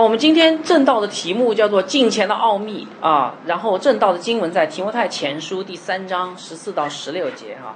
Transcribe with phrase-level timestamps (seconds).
[0.00, 7.74] 我们今天正道的题目叫做“金钱的奥秘”啊，然后正道的经文在提摩太前书第三章十四到十六节哈。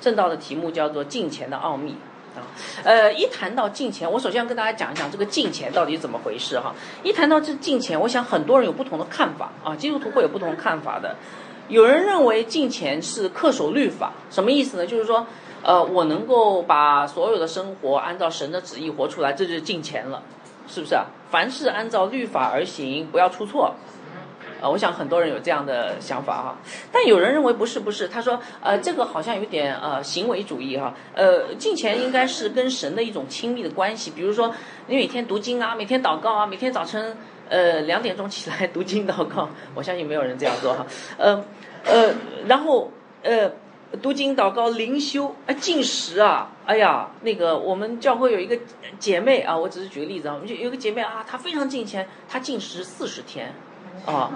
[0.00, 1.96] 正道的题目叫做“金钱的奥秘”
[2.36, 2.46] 啊，
[2.84, 6.72] 呃，一谈到金钱，我首先要跟大家讲一讲这个金钱到底怎么回事哈。
[7.02, 11.16] 一谈到这金钱，我想很多人有不同的看法啊，基督徒会有不同看法的。
[11.68, 14.86] 有人认为金钱是恪守律法，什么意思呢？
[14.86, 15.26] 就是说，
[15.62, 20.22] 呃，我能够把所有的生活按照神的旨意活出来，这就是金钱了。
[20.70, 21.04] 是不是啊？
[21.28, 23.74] 凡事按照律法而行，不要出错。
[24.60, 26.56] 呃，我想很多人有这样的想法哈。
[26.92, 28.06] 但有人认为不是，不是。
[28.06, 30.94] 他说，呃，这个好像有点呃行为主义哈。
[31.14, 34.12] 呃，金钱应该是跟神的一种亲密的关系。
[34.12, 34.54] 比如说，
[34.86, 37.16] 你每天读经啊，每天祷告啊，每天早晨
[37.48, 39.48] 呃两点钟起来读经祷告。
[39.74, 40.86] 我相信没有人这样做哈。
[41.16, 41.44] 呃
[41.84, 42.14] 呃，
[42.46, 43.50] 然后呃。
[44.00, 46.52] 读经、祷告、灵修，啊，进食啊！
[46.64, 48.56] 哎呀，那个我们教会有一个
[49.00, 53.52] 姐妹啊，我只是举个例子啊，我们就有个姐妹啊，她非常敬虔，她进食四十天，
[54.06, 54.30] 啊，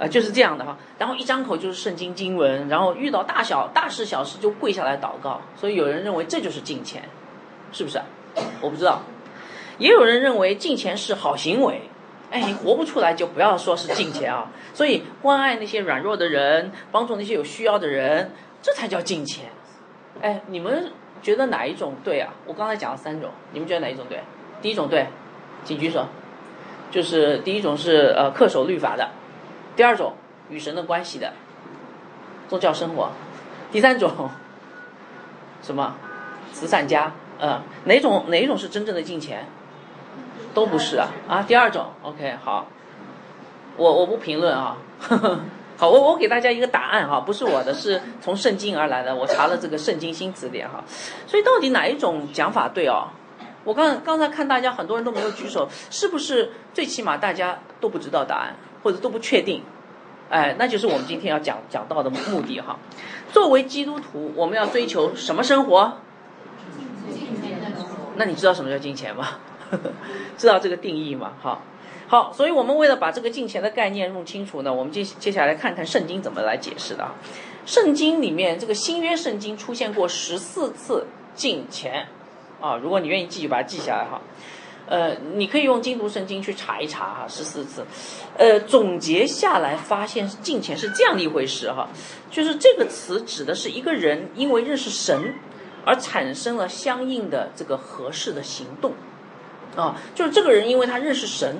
[0.00, 0.76] 啊，就是这样的哈。
[0.98, 5.40] 然后一张口就是圣经经文，然后遇到大小大事小事就跪下来祷告。
[5.54, 7.08] 所以有人认为这就是敬虔，
[7.70, 8.02] 是不是？
[8.60, 9.02] 我不知道。
[9.78, 11.82] 也有人认为敬虔是好行为，
[12.32, 14.50] 哎，你活不出来就不要说是敬虔啊。
[14.74, 18.32] 所以关爱那些软弱的人，帮助那些有需要的人。
[18.62, 19.50] 这才叫金钱，
[20.20, 20.92] 哎，你们
[21.22, 22.34] 觉得哪一种对啊？
[22.46, 24.20] 我刚才讲了三种，你们觉得哪一种对？
[24.60, 25.06] 第一种对，
[25.64, 26.06] 请举手。
[26.90, 29.10] 就是第一种是呃恪守律法的，
[29.76, 30.14] 第二种
[30.48, 31.34] 与神的关系的
[32.48, 33.10] 宗教生活，
[33.70, 34.30] 第三种
[35.62, 35.96] 什么
[36.52, 37.12] 慈善家？
[37.38, 39.46] 呃，哪种哪一种是真正的金钱？
[40.54, 41.42] 都不是啊啊！
[41.42, 42.66] 第二种，OK，好，
[43.76, 44.78] 我我不评论啊。
[44.98, 45.40] 呵 呵
[45.78, 49.14] 好，我我给大家一个答案哈，不是我的，是从圣经而来的。
[49.14, 50.82] 我查了这个圣经新词典哈，
[51.24, 53.06] 所以到底哪一种讲法对哦？
[53.62, 59.62] 我刚刚才看大家很多人都没有举手，是不是最起码大家都不知道答案，或者都不确定？
[60.30, 62.76] 哎，那就是我们今天要讲讲到的目的哈。
[63.32, 65.98] 作为基督徒，我们要追求什么生活？
[68.16, 69.38] 那你知道什么叫金钱吗？
[70.36, 71.34] 知道这个定义吗？
[71.40, 71.62] 好。
[72.08, 77.14] 好，所以我们为了把这个金钱的概念弄清楚呢，我们接接下来看看圣经怎么来解释的啊。
[77.66, 82.08] 圣经里面这个新约圣经出现过十四次金钱，
[82.62, 84.22] 啊，如果你愿意记，就把它记下来哈。
[84.88, 87.84] 呃，你可以用精读圣经去查一查哈，十四次。
[88.38, 91.90] 呃，总结下来发现金钱是这样的一回事哈，
[92.30, 95.34] 就是这个词指的是一个人因为认识神
[95.84, 98.94] 而产生了相应的这个合适的行动，
[99.76, 101.58] 啊，就是这个人因为他认识神。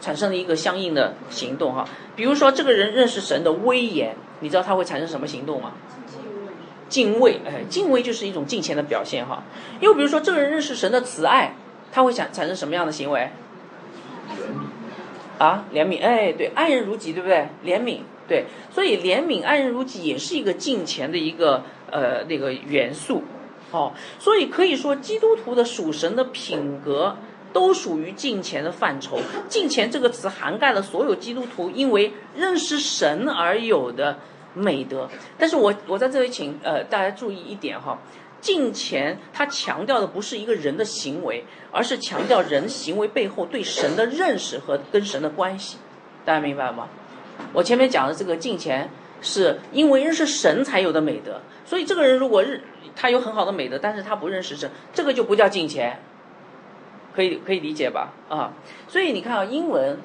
[0.00, 5.72] 产生了一个相应的行动哈，比如说这个人认识神的威严，你知道他会产生什么行动吗？
[6.88, 9.42] 敬畏，哎，敬畏就是一种敬虔的表现哈。
[9.80, 11.54] 又比如说这个人认识神的慈爱，
[11.92, 13.28] 他会产产生什么样的行为？
[15.38, 17.48] 啊，怜悯，哎，对，爱人如己，对不对？
[17.64, 23.22] 怜悯，对，所以怜悯、爱人如己也是一个敬虔的一个呃那个元素，
[23.70, 27.16] 哦，所以可以说基督徒的属神的品格。
[27.52, 29.18] 都属于敬虔的范畴。
[29.48, 34.18] 敬虔这个词涵盖了所有基督徒因为认识神而有的
[34.54, 35.08] 美德。
[35.38, 37.98] 但是我我在这里请呃大家注意一点哈，
[38.40, 45.78] 敬虔它强调的不是一个人的行为，而是强调人行为背后对神的认识和跟神的关系。
[46.24, 46.88] 大家明白吗？
[47.52, 48.90] 我前面讲的这个敬虔
[49.22, 51.40] 是因为认识神才有的美德。
[51.64, 52.60] 所以这个人如果认
[52.96, 56.00] 他有很好的美德，但是他不认识神，这个就不叫敬虔。
[57.18, 58.12] 可以可以理解吧？
[58.28, 58.52] 啊，
[58.86, 59.98] 所以你看啊，英文，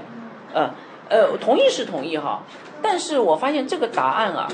[0.53, 0.71] 呃
[1.09, 2.43] 呃，同意是同意哈，
[2.81, 4.47] 但是我发现这个答案啊，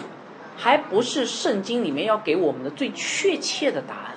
[0.57, 4.15] 还不是圣经里面要给我们的最确切的答案。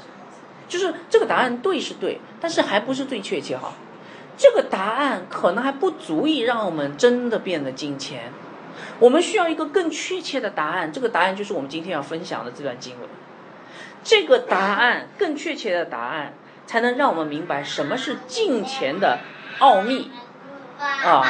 [0.69, 3.73] 就是这个答案对是对，但是还不是最确切哈。
[4.37, 8.33] 这个答案可能还不足以让我们真的变得金钱。
[8.99, 13.09] 我们需要一个更确切的答案，这个答案就是我们今天要分享的这段经文。
[14.03, 16.35] 这个答案更确切的答案，
[16.67, 19.19] 才能让我们明白什么是金钱的
[19.59, 20.11] 奥秘
[20.79, 21.25] 啊！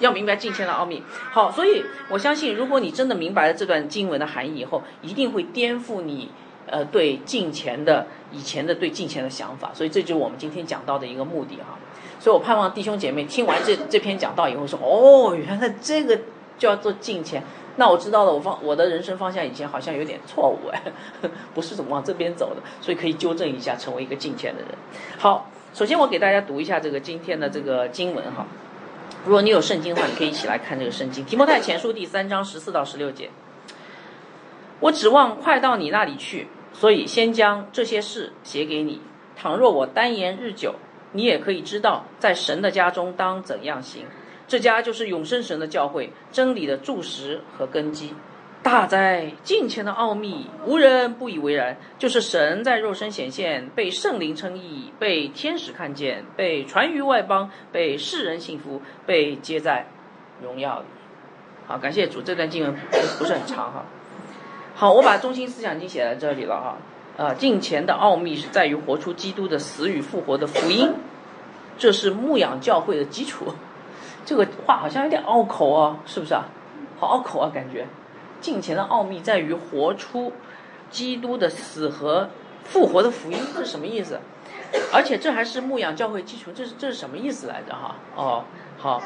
[0.00, 1.02] 要明白金钱的奥秘。
[1.32, 6.30] 好，所以我相信，如果你真的明白了这段经文的含义以后，一定会颠覆你
[6.66, 9.72] 呃对金钱的以前的对金钱的想法。
[9.74, 11.78] 所以这就是我们今天讲到的一个目的哈。
[12.20, 16.20] 所以我盼望弟兄姐妹听完这这篇讲道以后说：“哦，原来这个
[16.58, 17.42] 叫做金钱。”
[17.76, 20.82] 那我知道了，我方我的人生方向以前好像有点错误哎，
[21.54, 24.70] 不是怎么往这边走的，所以可以纠正一下，成为一个敬虔的人。
[25.16, 28.44] 好，首先我给大家读一下这个今天的这个经文哈。
[29.24, 33.30] 如果你有圣经的话，你可以一起来看这个圣经《提摩太前书》第三章十四到十六节。
[34.80, 39.00] 我指望快到你那里去，所以先将这些事写给你。
[39.36, 40.74] 倘若我单言日久，
[41.12, 44.02] 你也可以知道，在神的家中当怎样行。
[44.48, 48.14] 这家就是永生神的教会，真理的柱石和根基。
[48.60, 51.76] 大哉，近前的奥秘，无人不以为然。
[51.96, 59.86] 就是神在肉身显现，被圣灵称义，被天使看见，被传于外邦，被世人信服，被接在
[60.42, 60.86] 荣耀里。
[61.66, 62.74] 好，感谢主，这段经文
[63.18, 63.84] 不是很长哈。
[64.74, 66.78] 好，我把中心思想已经写在这里了哈。
[67.16, 70.94] 呃，近前的奥秘是在于活出基督的死与复活的福音，
[71.78, 73.54] 这是牧养教会的基础。
[74.28, 76.44] 这个话好像有点拗口哦，是不是啊？
[77.00, 77.86] 好拗口啊，感觉。
[78.42, 80.34] 金钱的奥秘在于活出
[80.90, 82.28] 基督的死和
[82.62, 84.20] 复活的福音，这是什么意思？
[84.92, 87.72] 而且这还是牧养教会基础，这是这是什么意思来着？
[87.72, 88.44] 哈，哦，
[88.76, 89.02] 好。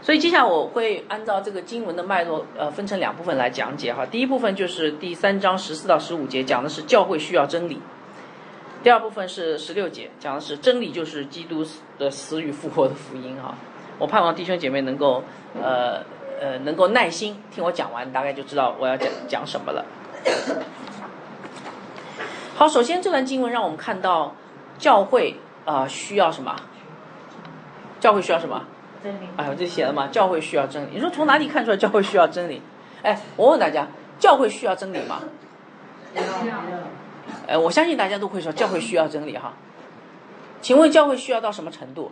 [0.00, 4.06] 所以接下来我会按照这个经文的脉络，呃，分成两部分来讲解哈。
[4.06, 7.76] 第一部分就是第三章十四到十五节，讲的是教会需要真理；
[8.82, 11.62] 第二部分是十六节，讲的是真理就是基督
[11.98, 13.54] 的死与复活的福音哈。
[13.98, 15.22] 我盼望弟兄姐妹能够，
[15.60, 16.02] 呃
[16.40, 19.84] 呃，能够耐心听我讲完，大概就知道我要讲讲什么了。
[22.54, 24.34] 好，首先这段经文让我们看到
[24.78, 26.56] 教会啊需要什么？
[28.00, 28.64] 教会需要什么？
[29.02, 29.26] 真理。
[29.36, 30.88] 哎，我这写了嘛，教会需要真理。
[30.94, 32.60] 你说从哪里看出来教会需要真理？
[33.02, 33.86] 哎，我问大家，
[34.18, 35.22] 教会需要真理吗？
[37.60, 39.52] 我相信大家都会说教会需要真理哈。
[40.60, 42.10] 请问教会需要到什么程度？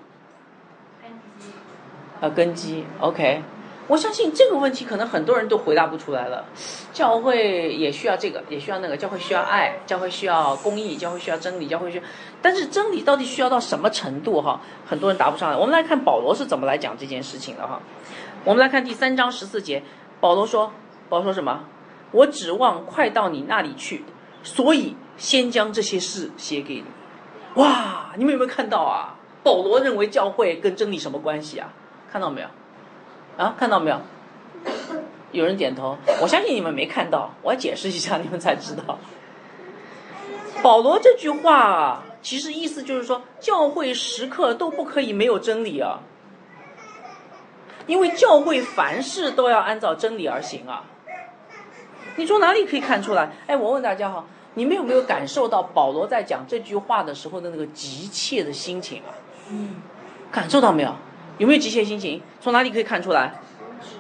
[2.21, 3.43] 呃，根基，OK，
[3.89, 6.47] 我相信这个问题可能很多人都回答不出来了。
[6.93, 8.97] 教会也需要这个，也需要那个。
[8.97, 12.05] 教会需要爱，教会需要公义，教会需要真理，教会需要。
[12.41, 14.41] 但是真理到底需要到什么程度？
[14.41, 15.57] 哈，很多人答不上来。
[15.57, 17.81] 我们来看保罗是怎么来讲这件事情的哈。
[18.45, 19.83] 我们来看第三章十四节，
[20.21, 20.73] 保罗说
[21.11, 21.65] ：“保罗说什么？
[22.13, 24.05] 我指望快到你那里去，
[24.43, 26.85] 所以先将这些事写给你。”
[27.61, 29.17] 哇，你们有没有看到啊？
[29.43, 31.73] 保罗认为教会跟真理什么关系啊？
[32.15, 32.47] 看到没有？
[33.37, 34.01] 啊，看到没有？
[35.33, 35.99] 有人点头。
[36.23, 39.01] 我相信你们没看到，我要解释一下，你们才知道。
[40.63, 45.99] 保罗这句话其实意思就是说，教会时刻都不可以没有真理啊，
[47.89, 50.85] 因为教会凡事都要按照真理而行啊。
[52.15, 53.33] 你从哪里可以看出来？
[53.49, 59.11] 哎，我问大家哈，你们有没有感受到保罗在讲这句话的时候的那个急切的心情啊？
[59.51, 59.83] 嗯。
[60.31, 60.95] 感受到没有？
[61.39, 62.23] 有没有急切心情？
[62.41, 63.35] 从哪里可以看出来？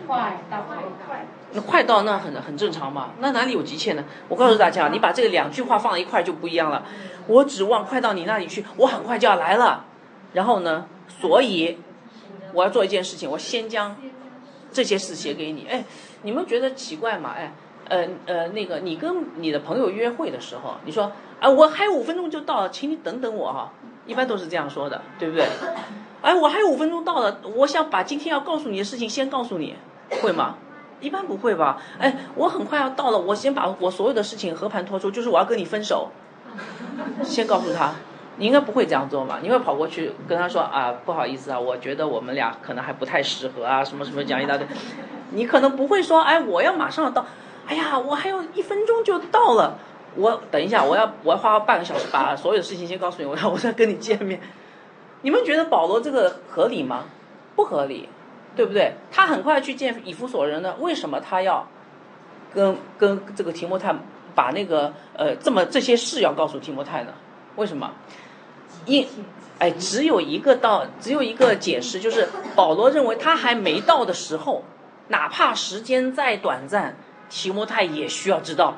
[0.07, 0.77] 快到快
[1.07, 1.27] 快。
[1.53, 3.11] 那快到那很很正常嘛？
[3.21, 4.05] 那哪里有急切呢？
[4.29, 6.85] 我告诉大家，你把这个两句话放在一块就不一样了。
[7.27, 9.85] 我指望快到你那里去，我很快就要来了。
[10.33, 11.79] 然后呢，所以
[12.53, 13.97] 我要做一件事情，我先将
[14.73, 15.67] 这些事写给你。
[15.69, 15.85] 哎，
[16.23, 17.35] 你们觉得奇怪吗？
[17.37, 17.53] 哎，
[17.89, 23.73] 呃呃，那个你跟你的朋友约会的时候，你说啊，我还有五分钟就到，请你等等我哈。
[24.07, 25.47] 一般都是这样说的，对不对？
[26.25, 29.77] 哎，我还有五分钟到了，我想把今天要告诉你的事情先告诉你，
[30.23, 30.55] 会吗？
[30.99, 31.77] 一般不会吧？
[31.99, 36.09] 哎，我很快要到了，我先把我所有的事情和盘托出，就是我要跟你分手，
[37.23, 37.93] 先告诉他，
[38.39, 39.41] 你应该不会这样做吧？
[39.43, 44.67] 你会跑过去跟他说啊，不好意思啊，我觉得我们俩可能还不太适合啊，什么什么讲一大堆，
[45.33, 47.27] 你可能不会说，哎，我要马上到，
[47.67, 49.77] 哎呀，我还有一分钟就到了，
[50.17, 54.41] 我等一下，我要我要花半个小时把所有的事情先告诉你，我要我再跟你见面。
[55.25, 57.07] 你们觉得保罗这个合理吗？
[57.57, 58.11] 不合理，
[58.55, 58.93] 对不对？
[59.11, 61.67] 他很快去见以弗所人了，为什么他要
[62.53, 63.95] 跟跟这个提摩太
[64.35, 67.15] 把那个呃这么这些事要告诉提摩太呢？
[67.57, 67.91] 为什么？
[68.85, 69.09] 因
[69.59, 74.63] 哎，只有一个到，只有一个解释，就是保罗认为他还没到的时候，
[75.09, 76.97] 哪怕时间再短暂，
[77.31, 78.77] 提摩太也需要知道。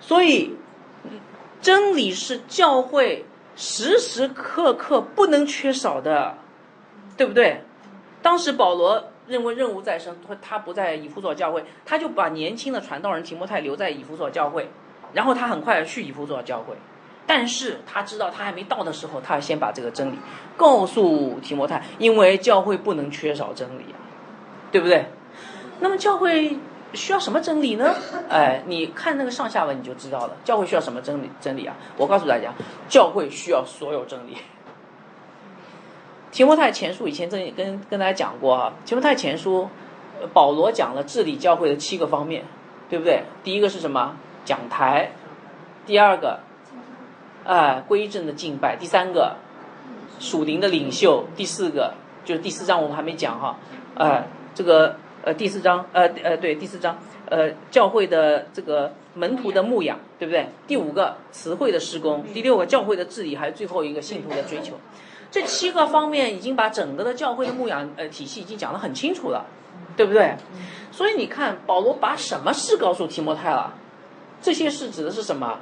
[0.00, 0.56] 所以。
[1.60, 3.24] 真理是教会
[3.56, 6.36] 时时刻刻不能缺少的，
[7.16, 7.62] 对不对？
[8.22, 14.70] 当时保罗认为任务在身，他他不在以弗所教会，他就把年轻的传道人提摩太留在以弗所教会，
[15.12, 16.76] 然后他很快去以弗所教会。
[17.26, 20.18] 但是他知道他还没到的时候，他要先把这个真理
[20.56, 23.96] 告诉提摩太，因为教会不能缺少真理啊，
[24.70, 25.06] 对不对？
[25.80, 26.56] 那么教会
[26.94, 27.94] 需要什么真理呢？
[28.28, 30.36] 哎，你看那个上下文你就知道了。
[30.44, 31.30] 教会需要什么真理？
[31.40, 31.74] 真理啊！
[31.96, 32.52] 我告诉大家，
[32.88, 34.36] 教会需要所有真理。
[36.30, 39.68] 提摩太前书以前跟跟跟大家讲过啊，提摩太前书，
[40.32, 42.44] 保罗讲了治理教会的七个方面，
[42.88, 43.24] 对不对？
[43.44, 44.16] 第一个是什么？
[44.44, 45.12] 讲台。
[45.86, 46.40] 第二个。
[47.44, 49.34] 哎，归正的敬拜，第三个
[50.20, 51.94] 属灵的领袖，第四个
[52.24, 53.56] 就是第四章我们还没讲哈，
[53.96, 54.94] 哎，这个
[55.24, 56.98] 呃第四章呃呃对第四章
[57.28, 60.48] 呃教会的这个门徒的牧养，对不对？
[60.66, 64.74] 第五个词汇的施工，第六个教会的治理，还有最后一个信徒的追求，
[65.30, 69.46] 这七个方面已经把整个的教会的牧养呃体系已经讲得很清楚了，
[69.96, 70.34] 对不对？
[70.90, 73.74] 所以你看保罗把什么事告诉提摩太了？
[74.40, 75.60] 这些事指的是什么？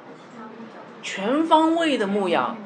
[1.02, 2.56] 全方位的牧养，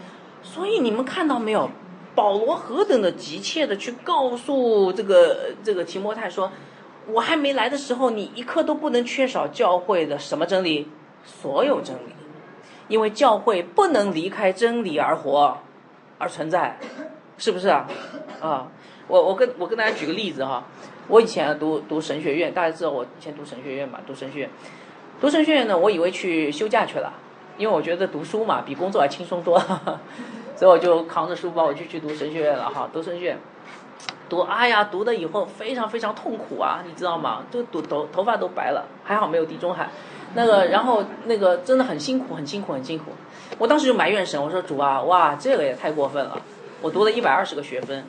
[0.43, 1.71] 所以你们看到没有？
[2.15, 6.53] 保罗何等的急切的去告诉这个这个提摩太说，
[7.06, 10.88] 我还没来的时候，你一刻都不能缺少教会的什么真理，
[11.25, 12.12] 所有真理，
[12.88, 15.58] 因为教会不能离开真理而活，
[16.18, 16.78] 而存在，
[17.38, 17.87] 是不是啊？
[18.40, 18.68] 啊，
[19.06, 20.64] 我我跟我跟大家举个例子哈，
[21.08, 24.00] 我以前读读神学院，大家知道我以前读神学院嘛？
[24.06, 24.50] 读神学院，
[25.20, 27.12] 读神学院呢，我以为去休假去了。
[27.56, 30.00] 因为我觉得读书嘛，比工作还轻松多了，
[30.56, 32.90] 所以我就扛着书包，我就去读神学院了哈。
[32.92, 33.38] 读神学院，
[34.35, 37.45] 读哎呀，读的以后非常非常痛苦啊，你知道吗？
[37.50, 39.88] 就读头头发都白了，还好没有地中海。
[40.35, 43.12] 那个，然后那个真的很辛苦，很辛苦，很辛苦。
[43.59, 46.41] 我当时就埋怨神，我说主啊，哇，这个也太过分了。
[46.83, 48.05] 我读了一百二十个学分，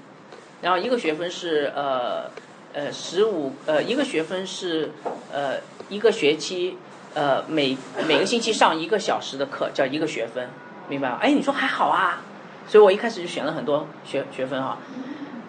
[0.62, 2.32] 然后一个学分是呃
[2.74, 4.92] 呃十五呃一个学分是
[5.32, 5.58] 呃
[5.90, 6.78] 一个学期。
[7.14, 10.50] 呃，每每个星期上一个小时的课叫一个学分，
[10.90, 11.18] 明白吗？
[11.22, 12.20] 哎，你说还好啊，
[12.68, 14.78] 所以我一开始就选了很多学学分哈。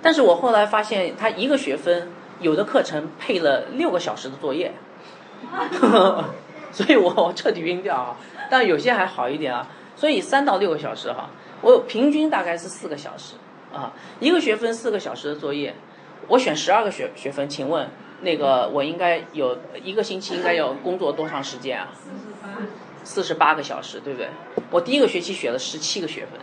[0.06, 2.08] 但是我后来发现，他一个学分
[2.40, 4.72] 有的课程配了六个小时的作业，
[6.70, 8.16] 所以我彻底晕掉啊。
[8.48, 11.28] 但有些还好一点啊，所以三到六个小时哈，
[11.60, 13.34] 我平均大概是四个小时
[13.74, 15.74] 啊，一个学分四个小时的作业，
[16.28, 17.88] 我选十二个学学分，请问？
[18.20, 21.88] 那个我应该有一个星期应该要工作多长时间啊？
[21.92, 22.48] 四十八，
[23.02, 24.28] 四十八个小时，对不对？
[24.70, 26.38] 我第一个学期选了十七个学分，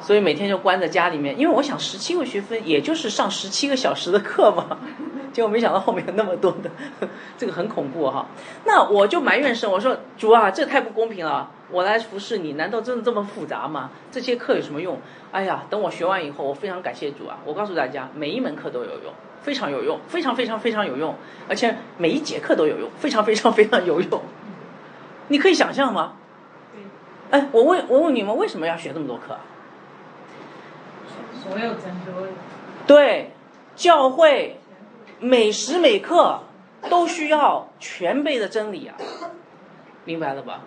[0.00, 4.78] 所以每天就关在家里面，因为我想十七个学分也就是上十七个小时的课嘛，
[5.32, 6.70] 结果没想到后面有那么多的，
[7.36, 8.26] 这个很恐怖哈。
[8.64, 13.90] 那我就埋怨神，我说主啊，这太不公平了，我来服侍你，难道真的这么复杂吗？
[14.10, 14.98] 这些课有什么用？
[15.32, 17.38] 哎呀，等我学完以后，我非常感谢主啊！
[17.44, 19.12] 我告诉大家，每一门课都有用。
[19.42, 21.14] 非常有用，非常非常非常有用，
[21.48, 24.20] 而且每一节课都有用，非常非常非常有用。
[25.28, 26.12] 你可以想象吗？
[27.30, 29.38] 哎，我问我问你们，为什么要学这么多课？
[31.42, 32.30] 所有真理。
[32.86, 33.30] 对，
[33.76, 34.58] 教会
[35.18, 36.40] 每时每刻
[36.88, 38.96] 都需要全备的真理啊，
[40.04, 40.62] 明白了吧？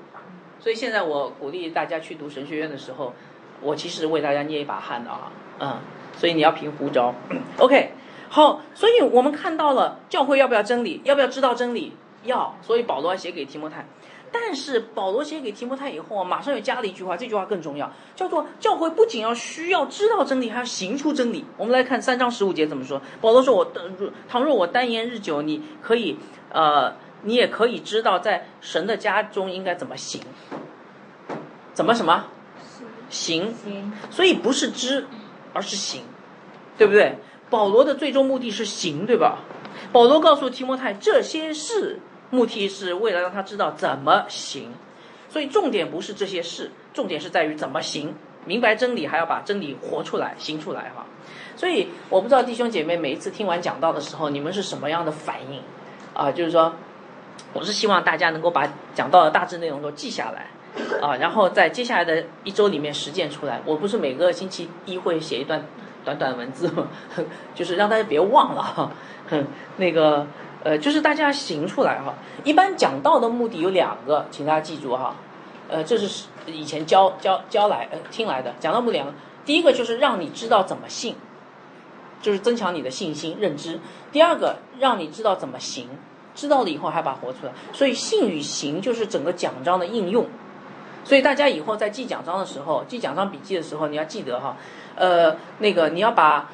[0.60, 3.14] 所以现在我鼓励大家去读神学院的时候，
[3.62, 5.80] 我其实为大家捏一把汗的啊，嗯，
[6.16, 7.14] 所以你要凭胡招，
[7.60, 7.92] OK。
[8.30, 11.94] 好，所以我们看到了教会要不要真理，要不要知道真理？
[12.24, 12.56] 要。
[12.62, 13.86] 所以保罗写给提摩太，
[14.34, 21.46] 但是保罗写给提摩太以后啊，马上又加了一句话，这句话更重要，叫做教会不仅要需要知道真理，还要行出真理。
[21.56, 23.00] 我们来看三章十五节怎么说。
[23.22, 23.72] 保罗说：“我
[24.28, 26.18] 倘若我单言日久，你可以，
[26.52, 30.20] 呃，你也可以知道在神的家中应该怎么行，
[31.74, 32.26] 怎么什么
[33.10, 33.54] 行？
[34.10, 35.06] 所以不是知，
[35.54, 36.02] 而是行，
[36.78, 37.20] 对不对？”
[37.52, 39.38] 保罗的最终目的是行，对吧？
[39.92, 42.00] 保罗告诉提摩太这些事，
[42.34, 44.72] 目的是为了让他知道怎么行。
[45.30, 48.16] 所以重点不是这些事，重点是在于怎么行。
[48.46, 51.06] 明白真理，还要把真理活出来、行出来，哈。
[51.56, 55.62] 所以我不知道弟兄姐妹每一次听完讲道的时候，你们是什么样的反应？
[56.16, 56.74] 啊，就是说，
[57.54, 60.48] 我是希望大家能够把讲到的大致内容都记下来，
[61.02, 63.62] 啊，然后在接下来的一周里面实践出来。
[63.66, 65.64] 我不是每个星期一会写一段。
[66.06, 66.90] 短短文字嘛，
[67.56, 68.92] 就是让大家别忘了哈，
[69.78, 70.28] 那个
[70.64, 72.14] 呃，就是大家行出来哈。
[72.44, 75.16] 一般讲道的目的有两个，请大家记住哈。
[75.70, 78.54] 呃，这是以前教教教来呃听来的。
[78.60, 79.14] 讲道目的两个，
[79.46, 81.16] 第一个就是让你知道怎么信，
[82.22, 83.80] 就是增强你的信心认知；
[84.12, 85.90] 第二个让你知道怎么行，
[86.36, 87.52] 知道了以后还把活出来。
[87.72, 90.28] 所以信与行就是整个讲章的应用。
[91.06, 94.56] 所以大家以后在记奖章的时候，记奖章笔记的时候，你要记得哈，
[94.96, 96.50] 呃，那个你要把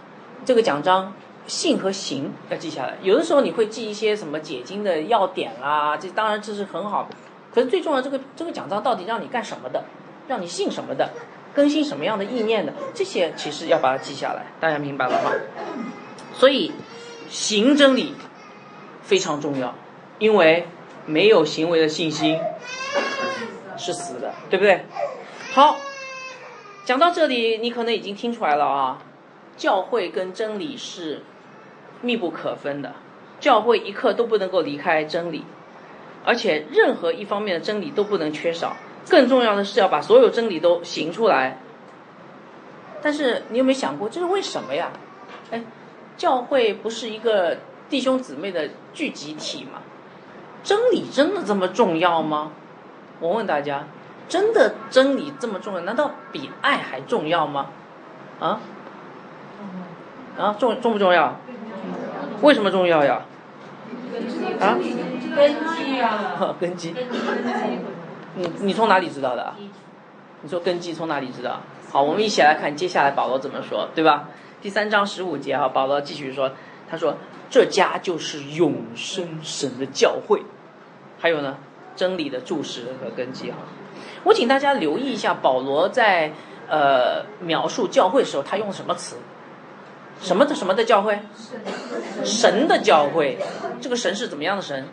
[0.45, 1.13] 这个奖章
[1.49, 2.95] 性和形要记下来。
[3.01, 7.09] 有的时候你会记一些什么解经的要点啦，这当然这是很好，
[7.53, 9.83] 可是最重要这个这个奖章到底让你干什么的，
[10.27, 11.09] 让你信什么的，
[11.53, 14.45] 更新什么样的意念的，这些其实要把它记下来。
[14.61, 15.31] 大家明白了吗？
[16.33, 16.71] 所以
[17.27, 18.13] 行真理
[19.01, 19.75] 非常重要，
[20.19, 20.67] 因为
[21.05, 22.39] 没有行为的信心。
[23.81, 24.83] 是死的，对不对？
[25.53, 25.77] 好，
[26.83, 29.01] 讲到这里，你可能已经听出来了啊。
[29.55, 31.23] 教会跟真理是
[32.01, 32.93] 密不可分的，
[33.39, 35.43] 教会一刻都不能够离开真理，
[36.25, 38.75] 而且任何一方面的真理都不能缺少。
[39.09, 41.59] 更重要的是要把所有真理都行出来。
[43.01, 44.91] 但是你有没有想过，这是为什么呀？
[45.51, 45.63] 哎，
[46.17, 47.57] 教会不是一个
[47.89, 49.81] 弟兄姊妹的聚集体吗？
[50.63, 52.51] 真理真的这么重要吗？
[53.21, 53.87] 我问大家，
[54.27, 55.79] 真的真理这么重要？
[55.81, 57.67] 难道比爱还重要吗？
[58.39, 58.59] 啊？
[60.37, 61.39] 啊，重重不重要？
[62.41, 63.21] 为什么重要呀？
[64.59, 64.77] 啊？
[65.35, 66.55] 根基啊！
[66.59, 66.95] 根基。
[68.35, 69.53] 你你从哪里知道的？
[70.41, 71.61] 你说根基从哪里知道？
[71.91, 74.29] 好，我们一起来看接下来保罗怎么说，对吧？
[74.61, 76.51] 第三章十五节啊，保罗继续说，
[76.89, 77.17] 他说
[77.49, 80.43] 这家就是永生神的教会，
[81.19, 81.57] 还有呢？
[81.95, 83.57] 真理的注释和根基哈，
[84.23, 86.31] 我请大家留意一下，保罗在
[86.69, 89.17] 呃描述教会的时候，他用什么词？
[90.21, 91.19] 什么的什么的教会？
[92.23, 93.37] 神的教会。
[93.81, 94.87] 这个神是怎么样的神？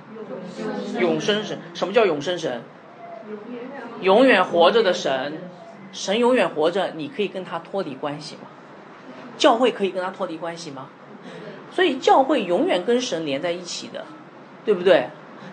[1.00, 1.58] 永生神。
[1.74, 2.62] 什么叫永生神？
[4.00, 5.38] 永远活着的神。
[5.92, 8.42] 神永远活着，你可以跟他脱离关系吗？
[9.38, 10.88] 教会可以跟他脱离关系吗？
[11.72, 14.04] 所以教会永远跟神连在一起的，
[14.64, 15.08] 对不对？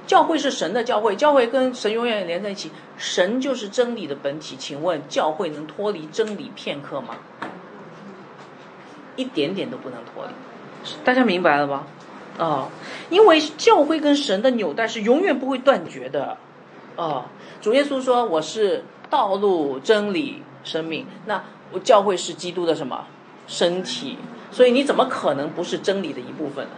[0.06, 4.56] 教会是神的教会，教会跟神永远连在一起，神就是真理的本体。
[4.58, 7.18] 请问教会能脱离真理片刻吗？
[9.16, 10.32] 一点点都不能脱离，
[11.04, 11.84] 大家明白了吗？
[12.38, 12.70] 啊，
[13.10, 16.38] 因为教会跟神的纽带是永远不会断绝的。
[16.96, 17.26] 啊，
[17.62, 23.06] 主耶稣说我是道路、真理、生命，那我教会是基督的什么
[23.48, 24.18] 身体？
[24.52, 26.72] 所以你怎么可能不是真理的一部分呢？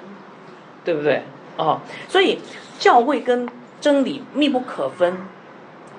[0.83, 1.23] 对不对？
[1.57, 2.39] 啊，所以。
[2.77, 3.47] 教会跟
[3.79, 5.17] 真理密不可分，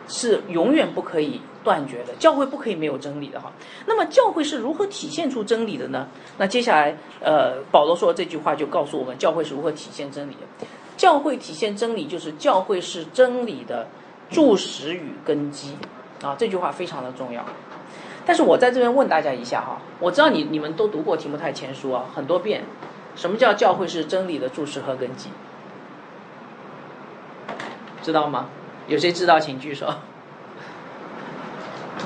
[0.06, 2.14] 是永远不可以断绝的。
[2.20, 3.50] 教会不可以没有真理的哈。
[3.86, 6.06] 那么教会是如何体现出真理的呢？
[6.38, 10.66] 那接下来，呃，保罗说这句话就告诉我们，教会是如何体现真理的。
[10.96, 13.88] 教会体现真理，就是教会是真理的
[14.30, 15.76] 注释与根基
[16.22, 16.36] 啊。
[16.38, 17.44] 这句话非常的重要。
[18.24, 22.62] 但是我在这边问大家一下哈，我知道你你们都读过提摩太前书啊很多遍，
[23.16, 25.30] 什么叫教会是真理的注释和根基？
[28.02, 28.48] 知道吗？
[28.86, 29.92] 有谁知道，请举手。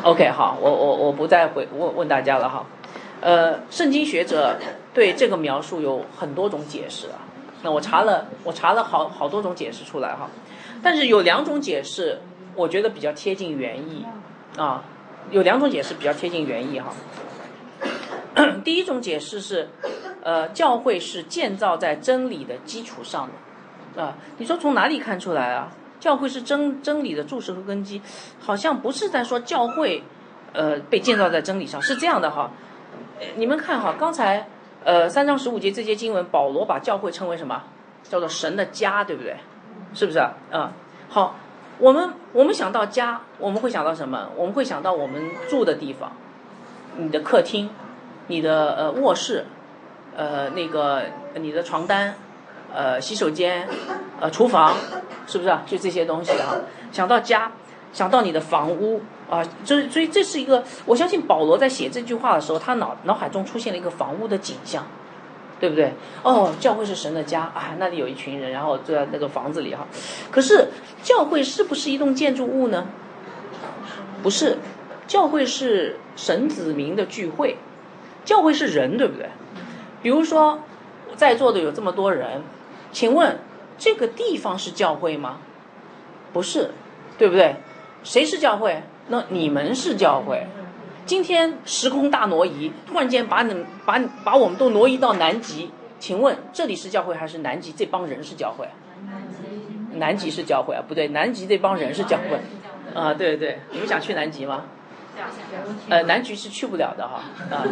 [0.02, 2.64] OK，好，我我我不再回问问大家了哈。
[3.20, 4.56] 呃，圣经学者
[4.94, 7.20] 对这个描述有很多种解释啊。
[7.62, 10.30] 那我查了，我查了好好多种解释出来哈。
[10.82, 12.20] 但是有两种解释，
[12.54, 14.06] 我觉得比较贴近原意
[14.56, 14.82] 啊。
[15.30, 16.94] 有两种解释比较贴近原意哈。
[18.64, 19.68] 第一种解释是，
[20.22, 23.28] 呃，教会是建造在真理的基础上
[23.94, 24.16] 的啊。
[24.38, 25.68] 你说从哪里看出来啊？
[26.00, 28.00] 教会是真真理的注释和根基，
[28.40, 30.02] 好像不是在说教会，
[30.54, 32.50] 呃，被建造在真理上，是这样的哈。
[33.36, 34.48] 你们看哈，刚才
[34.82, 37.62] 呃三章十五节这些经文，保罗把教会称为什么？
[38.02, 39.36] 叫做神的家，对不对？
[39.92, 40.32] 是不是啊？
[40.50, 40.72] 嗯，
[41.10, 41.36] 好，
[41.78, 44.30] 我们我们想到家，我们会想到什么？
[44.36, 46.12] 我们会想到我们住的地方，
[46.96, 47.68] 你的客厅，
[48.28, 49.44] 你的呃卧室，
[50.16, 51.02] 呃那个
[51.34, 52.14] 你的床单。
[52.74, 53.68] 呃，洗手间，
[54.20, 54.76] 呃，厨房，
[55.26, 55.62] 是不是啊？
[55.66, 56.56] 就这些东西啊。
[56.92, 57.52] 想到家，
[57.92, 64.86] 想到你的房屋啊，就是所以这是一个，我相信保罗在写这句话的时候，他脑脑海中出现了一个房屋的景象，
[65.58, 65.92] 对不对？
[66.22, 69.86] 哦，教会是神的家啊，那里有一群人，然后住在那个房子里哈。
[70.30, 70.68] 可是
[71.02, 72.86] 教会是不是一栋建筑物呢？
[74.22, 74.58] 不是，
[75.06, 77.56] 教会是神子民的聚会，
[78.24, 79.28] 教会是人，对不对？
[80.02, 80.60] 比如说
[81.16, 82.42] 在座的有这么多人。
[82.92, 83.38] 请问
[83.78, 85.38] 这个地方是教会吗？
[86.32, 86.70] 不是，
[87.18, 87.56] 对不对？
[88.02, 88.82] 谁是教会？
[89.08, 90.46] 那你们是教会。
[91.06, 95.70] 今天时空大挪移，突然间把你们把把我们都挪移到南极。
[95.98, 98.68] 请问这里是教会还是南极这帮人是教会？
[99.94, 102.40] 南极是教会啊，不对，南极这帮人是教会。
[102.94, 104.64] 啊，对对，你们想去南极吗？
[105.88, 107.64] 呃，南极是去不了的哈，啊，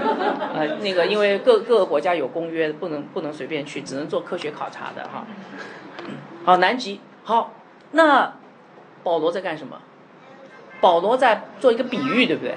[0.54, 5.26] 呃，那个因为各各个国家有公约，不能不能随便去，只能做科学考察的哈。
[6.44, 7.52] 好，南极好，
[7.92, 8.34] 那
[9.02, 9.80] 保罗在干什么？
[10.80, 12.54] 保罗在做一个比喻，对不对？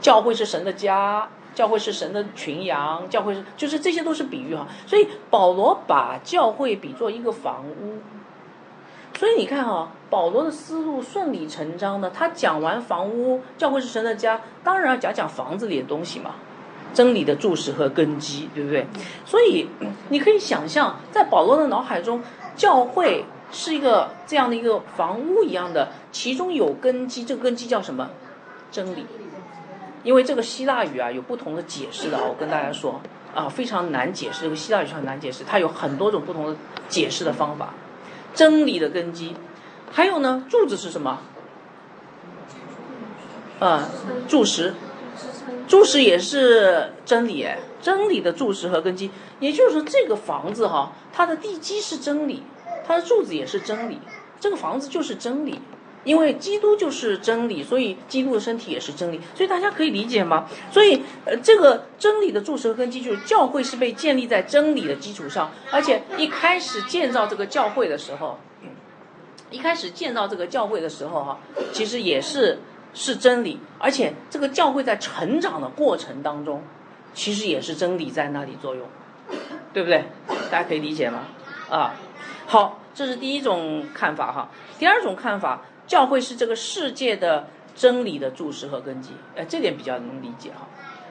[0.00, 4.66] 教会是神的家，教会是神的群羊，教会是就是这些都是比喻哈。
[4.86, 8.02] 所以保罗把教会比作一个房屋。
[9.16, 16.32] 所以你看啊，保罗的思路顺理成章的，他讲完房屋，教会是神的家，当然要讲讲房子里的东西嘛，
[16.92, 18.86] 真理的柱石和根基，对不对？
[19.24, 19.68] 所以
[20.08, 22.20] 你可以想象，在保罗的脑海中，
[22.56, 28.10] 教会是一个这样的一个房屋一样的，其中有根基，这个根基叫什么？
[28.72, 29.06] 真理。
[30.02, 33.00] 因为这个希腊语啊有不同的解释的，我跟大家说
[33.34, 36.56] 啊，非常难解释，这个希腊语很难解释，它有很多种不同的
[36.88, 37.72] 解释的方法。
[38.34, 39.34] 真理的根基，
[39.90, 41.20] 还有呢，柱子是什么？
[43.60, 43.88] 啊，
[44.28, 44.74] 柱石，
[45.68, 47.46] 柱石也是真理，
[47.80, 49.10] 真理的柱石和根基。
[49.38, 52.42] 也就是说，这个房子哈，它的地基是真理，
[52.86, 54.00] 它的柱子也是真理，
[54.40, 55.60] 这个房子就是真理。
[56.04, 60.46] 因为基督就是真理，所以基督的身体也是真理，所以大家可以理解吗？
[60.70, 68.38] 所以，呃，这个真理的柱石和根基就是教会是被建立在真理的基础上，而且一开始建造这个教会的时候，
[69.50, 71.38] 一开始建造这个教会的时候哈，
[71.72, 72.58] 其实也是
[72.92, 76.62] 是真理，而且这个教会在成长的过程当中，
[77.14, 78.86] 其实也是真理在那里作用，
[79.72, 80.04] 对不对？
[80.50, 81.20] 大家可以理解吗？
[81.70, 81.94] 啊，
[82.46, 85.62] 好，这是第一种看法哈，第二种看法。
[85.86, 90.66] 教会是这个世界的真理的柱石和根基，呃，这点比较能理解哈，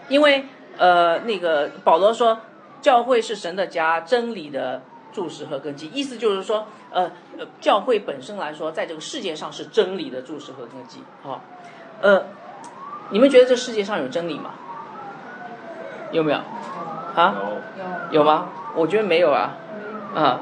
[0.09, 0.45] 因为
[0.77, 2.39] 呃，那个保罗说，
[2.81, 4.81] 教会是神的家，真理的
[5.11, 7.11] 柱石和根基，意思就是说，呃，
[7.61, 11.41] 教会本身来说，在这个世界上是真理的柱石和根基，好，
[12.01, 12.23] 呃，
[13.11, 14.55] 你们觉得这世界上有真理吗？
[16.11, 16.37] 有没有？
[17.15, 17.35] 啊？
[18.11, 18.19] 有。
[18.19, 18.49] 有吗？
[18.75, 19.55] 我觉得没有啊，
[20.15, 20.39] 啊，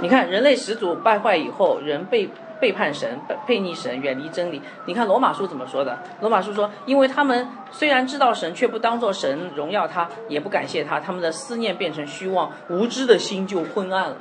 [0.00, 2.30] 你看人类始祖败坏以后，人被。
[2.60, 4.60] 背叛神、背逆神、远离真理。
[4.84, 5.98] 你看罗马书怎么说的？
[6.20, 14.16] 罗马书说，因为他们虽然知道神，却不当作神荣耀他，也不感谢他，他们的思念变成虚妄，无知的心就昏暗了。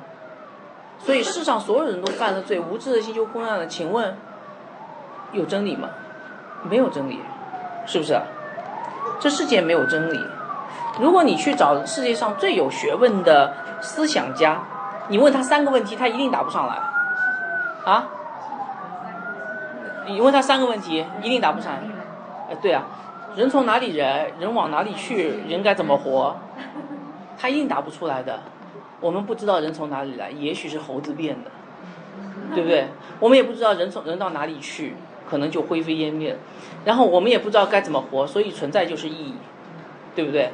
[0.97, 3.67] 所以世上所有人都犯了罪，无知的心就昏暗了。
[3.67, 4.17] 请问，
[5.34, 5.89] 有真理吗？
[6.63, 7.19] 没有真理，
[7.86, 8.19] 是不是？
[9.19, 10.19] 这世界没有真理。
[10.99, 14.62] 如果你去找世界上最有学问的思想家，
[15.08, 16.75] 你问他三个问题，他一定答不上来。
[17.86, 18.08] 啊？
[20.10, 21.74] 你问他三个问题，一定答不上。
[22.50, 22.84] 哎，对啊，
[23.36, 26.36] 人从哪里来，人往哪里去，人该怎么活，
[27.38, 28.41] 他一定答不出来的。
[29.00, 31.52] 我们不知道人从哪里来，也许是猴子变的，
[32.56, 32.88] 对不对？
[33.19, 34.95] 我们也不知道人从人到哪里去，
[35.30, 36.36] 可能就灰飞烟灭。
[36.86, 39.36] 然后我们也不知道该怎么活，所以存在就是意义，
[40.15, 40.52] 对不对？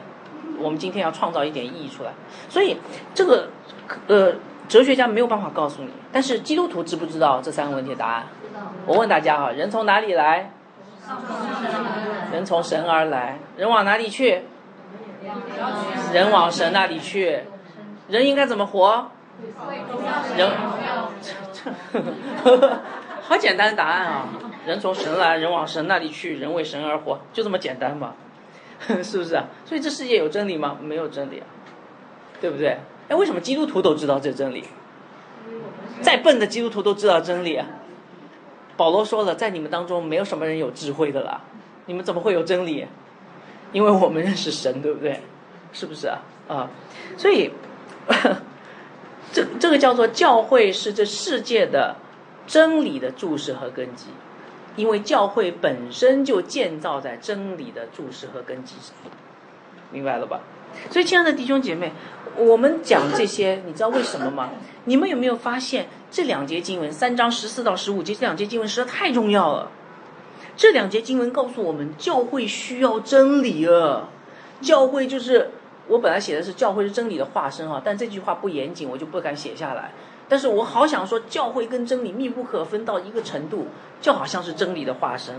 [0.59, 2.11] 我们今天要创造一点意义出来，
[2.49, 2.77] 所以
[3.13, 3.49] 这个
[4.07, 4.33] 呃。
[4.67, 8.23] 哲学家没有办法告诉你，但是基督徒知不知道这三个问题的答案？
[8.85, 10.51] 我问大家哈，人从哪里来？
[12.31, 13.39] 人从神而来。
[13.57, 14.41] 人往哪里去？
[16.13, 17.41] 人往神那里去。
[18.07, 19.09] 人应该怎么活？
[20.37, 20.49] 人，
[21.21, 22.79] 这
[23.21, 24.29] 好简单的答案啊！
[24.65, 28.13] 人从神来，人往神那里去，人为神而活，就这么简单嘛？
[29.03, 29.45] 是不是啊？
[29.65, 30.77] 所以这世界有真理吗？
[30.79, 31.45] 没有真理啊，
[32.39, 32.77] 对不对？
[33.09, 34.63] 哎，为什么基督徒都知道这真理？
[36.01, 37.65] 再笨的基督徒都知道真理啊。
[38.77, 41.41] 保罗说了，在你们当中没有什么人有智慧的啦，
[41.85, 42.85] 你们怎么会有真理？
[43.71, 45.21] 因为我们认识神，对不对？
[45.73, 46.19] 是不是啊？
[46.47, 46.69] 啊，
[47.17, 47.51] 所以
[49.33, 51.95] 这这个叫做教会是这世界的
[52.47, 54.07] 真理的注释和根基，
[54.75, 58.93] 因为教会本身就建造在真理的注释和根基上，
[59.91, 60.41] 明白了吧？
[60.89, 61.91] 所以，亲爱的弟兄姐妹。
[62.37, 64.49] 我们讲这些，你知道为什么吗？
[64.85, 69.71] 你们有没有发现这两节经文，三章十四到十五节这两节经文实在太重要了。
[70.55, 74.09] 这两节经文告诉我们，教会需要真理啊。
[74.61, 75.51] 教会就是
[75.87, 79.91] 我本来写的是教会是真理的化身啊，但这句话不严谨，我就不敢写下来。
[80.27, 83.67] 但是我好想说，教会跟真理密不可分到一个程度，
[84.01, 85.35] 就好像是真理的化身。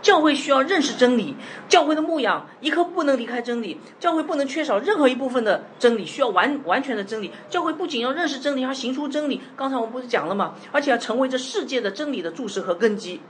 [0.00, 1.36] 教会需要认识真理，
[1.68, 7.30] 教会的牧养一刻不能离开真理，教会不能缺少任何一部分的真理，需要完完全的真理。
[7.50, 9.42] 教会不仅要认识真理，还要行出真理。
[9.54, 10.54] 刚才我们不是讲了吗？
[10.72, 13.20] 而且要成为这世界的真理的注释和根基，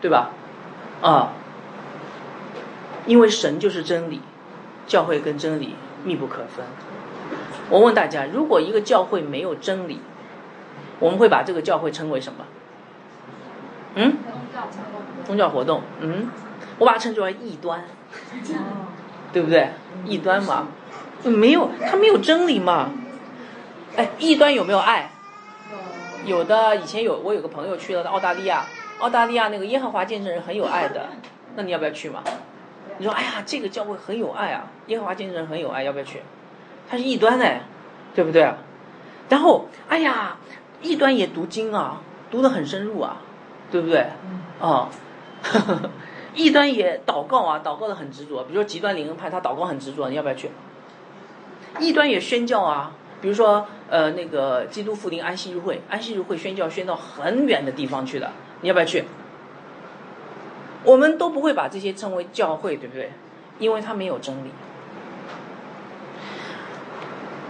[0.00, 0.30] 对吧？
[1.02, 1.32] 啊，
[3.06, 4.20] 因为神就是真理，
[4.86, 5.74] 教会跟真理
[6.04, 6.64] 密不可分。
[7.70, 10.00] 我问大家，如果一个教会没有真理，
[10.98, 12.44] 我们会把这个教会称为什么？
[13.94, 14.16] 嗯？
[15.26, 15.82] 宗教活动。
[16.00, 16.28] 嗯？
[16.78, 17.84] 我把它称之为异端，
[19.32, 19.70] 对不对？
[20.04, 20.68] 异端嘛，
[21.24, 22.90] 没有，它没有真理嘛。
[23.96, 25.10] 哎，异端有没有爱？
[26.26, 26.76] 有的。
[26.76, 28.66] 以前有我有个朋友去了澳大利亚，
[28.98, 31.08] 澳大利亚那个耶和华见证人很有爱的，
[31.56, 32.22] 那你要不要去嘛？
[32.98, 36.20] 你说，哎呀，这个教会很有爱啊，耶和华见证人很有爱，要不要去？
[36.88, 37.62] 他是异端哎，
[38.14, 38.58] 对不对啊？
[39.28, 40.36] 然后，哎呀，
[40.80, 43.16] 异端也读经啊，读得很深入啊，
[43.70, 44.06] 对不对？
[44.60, 44.88] 啊，
[46.34, 48.44] 异端也祷告啊，祷告的很执着。
[48.44, 50.50] 比如说极端灵恩派，他祷告很执着，你要不要去？
[51.80, 59.04] 异端也宣教啊，比如说呃那个基督复临安息日会，安息日会宣教宣到很远的地方去的，你要不要去？
[60.84, 63.10] 我们都不会把这些称为教会，对不对？
[63.58, 64.50] 因为它没有真理。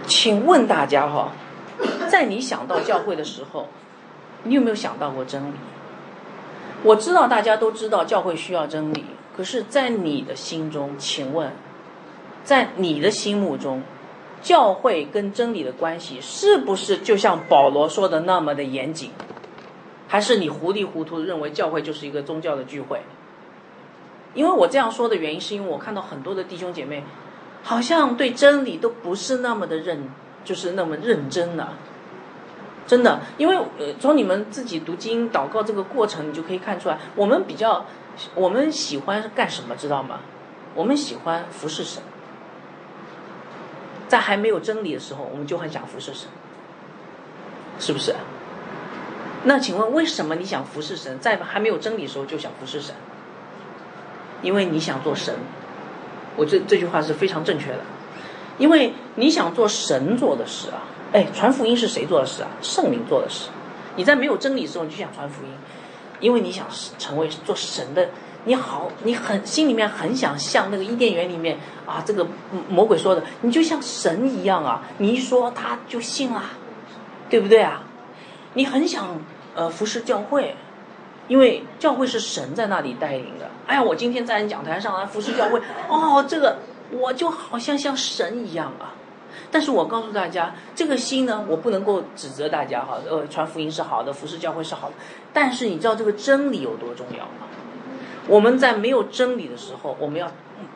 [0.07, 1.33] 请问大家哈，
[2.09, 3.67] 在你想到教会的时候，
[4.43, 5.53] 你有没有想到过真理？
[6.83, 9.03] 我知道大家都知道教会需要真理，
[9.35, 11.51] 可是，在你的心中，请问，
[12.43, 13.83] 在你的心目中，
[14.41, 19.11] 教会跟真理的关系是不是就像保罗说的那么的严谨？
[20.07, 23.01] 还是你糊里糊涂认为教会就是一个宗教的聚会？
[24.33, 27.03] 因为我这样说的原因，是因为我看到很多的弟兄姐妹，
[27.63, 30.09] 好像对真理都不是那么的认，
[30.43, 31.69] 就是那么认真的。
[32.85, 37.85] 真的，因为呃，从你们自己读经祷告这个过程，你就可以看出来，我们比较，
[38.33, 40.19] 我们喜欢干什么，知道吗？
[40.73, 42.01] 我们喜欢服侍神。
[44.07, 46.29] 在还没有真理的时候，我们就很想服侍神，
[47.77, 48.15] 是不是？
[49.43, 52.95] 那请问，为什么你想服侍神，在还没有真理的时候就想服侍神？
[54.41, 55.35] 因为你想做神，
[56.37, 57.79] 我这这句话是非常正确的，
[58.57, 60.87] 因为你想做神做的事啊。
[61.11, 62.49] 哎，传福音是谁做的事啊？
[62.61, 63.49] 圣灵做的事。
[63.95, 65.49] 你在没有真理的时候，你就想传福音，
[66.19, 68.09] 因为你想成为做神的。
[68.45, 72.25] 你好，你很心里面很想像那个伊甸园里面啊，这个
[72.69, 74.83] 魔鬼说的，你就像神一样啊。
[74.99, 76.43] 你一说他就信了，
[77.29, 77.83] 对不对啊？
[78.53, 79.19] 你很想
[79.55, 80.55] 呃服侍教会。
[81.27, 83.49] 因为教会是神在那里带领的。
[83.65, 86.57] 哎呀，我今天在讲台上来服侍教会， 哦，这个
[86.91, 88.95] 我就好像像神一样啊。
[89.51, 92.97] 但是我告诉大家，这个心呢，我不能够指责大家哈。
[93.09, 94.95] 呃，传福音是好的，服侍教会是好的。
[95.33, 97.47] 但是你知道这个真理有多重要吗？
[98.27, 100.29] 我们在没有真理的时候，我们要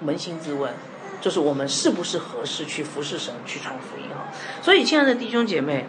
[0.05, 0.71] 扪心自问，
[1.19, 4.27] 就是我们是不是合适去服侍神、去传福音哈？
[4.61, 5.87] 所以，亲爱的弟兄姐妹，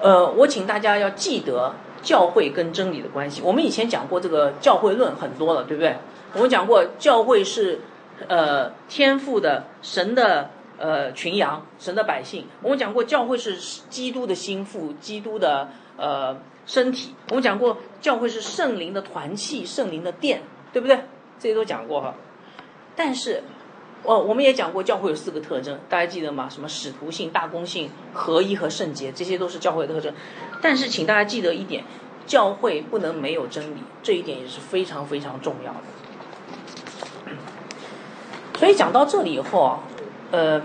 [0.00, 1.74] 呃，我请大家要记得。
[2.02, 5.96] 教会跟真理的关系，我们以前讲过这个教会论很多了，对不对？
[6.34, 7.80] 我们讲过教会是，
[8.28, 12.46] 呃，天赋的神的呃群羊，神的百姓。
[12.62, 13.56] 我们讲过教会是
[13.88, 16.36] 基督的心腹，基督的呃
[16.66, 17.14] 身体。
[17.30, 21.04] 我们讲过教会是圣灵的团契，圣灵的殿，对不对？
[21.38, 22.14] 这些都讲过哈。
[22.94, 23.42] 但是，
[24.04, 26.48] 哦，我们也讲过教会有四个特征，大家记得吗？
[26.50, 30.12] 什么使徒性、大公性、合一和圣洁，这些都是教会的特征。
[30.60, 31.84] 但是，请大家记得一点，
[32.26, 35.78] 教会不能没有真理，这一点也是非常非常重要的。
[38.58, 39.80] 所以讲到这里以后啊，
[40.32, 40.60] 呃，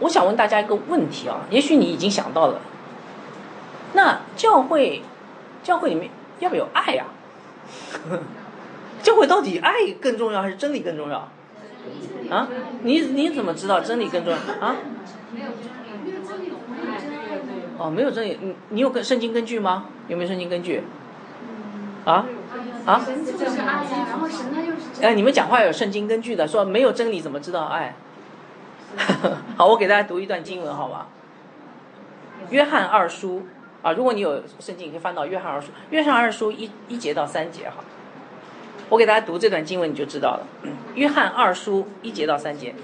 [0.00, 2.60] 我想问大家一个问题啊，也许你已经想到了，
[3.92, 5.02] 那教会，
[5.62, 7.06] 教会里面要不要有爱呀？
[9.00, 11.28] 教会到底爱更重要还是真理更重要？
[12.30, 12.48] 啊？
[12.82, 14.76] 你你怎么知道真理更重要啊？
[17.78, 19.86] 哦，没有真理，你你有跟圣经根据吗？
[20.08, 20.82] 有没有圣经根据？
[22.04, 22.26] 啊？
[22.84, 23.00] 啊？
[25.00, 27.94] 哎，你们讲话有圣经根据的，说没有真理怎么知道爱？
[29.56, 31.08] 好，我给大家读一段经文，好吧？
[32.50, 33.46] 约翰二书
[33.82, 37.76] 啊，如果你有圣经，你可以翻到约翰二书，约翰二书一一节到三节，哈。
[38.90, 40.46] 我给大家读这段经文，你就知道了。
[40.94, 42.74] 约翰二书一节到三节，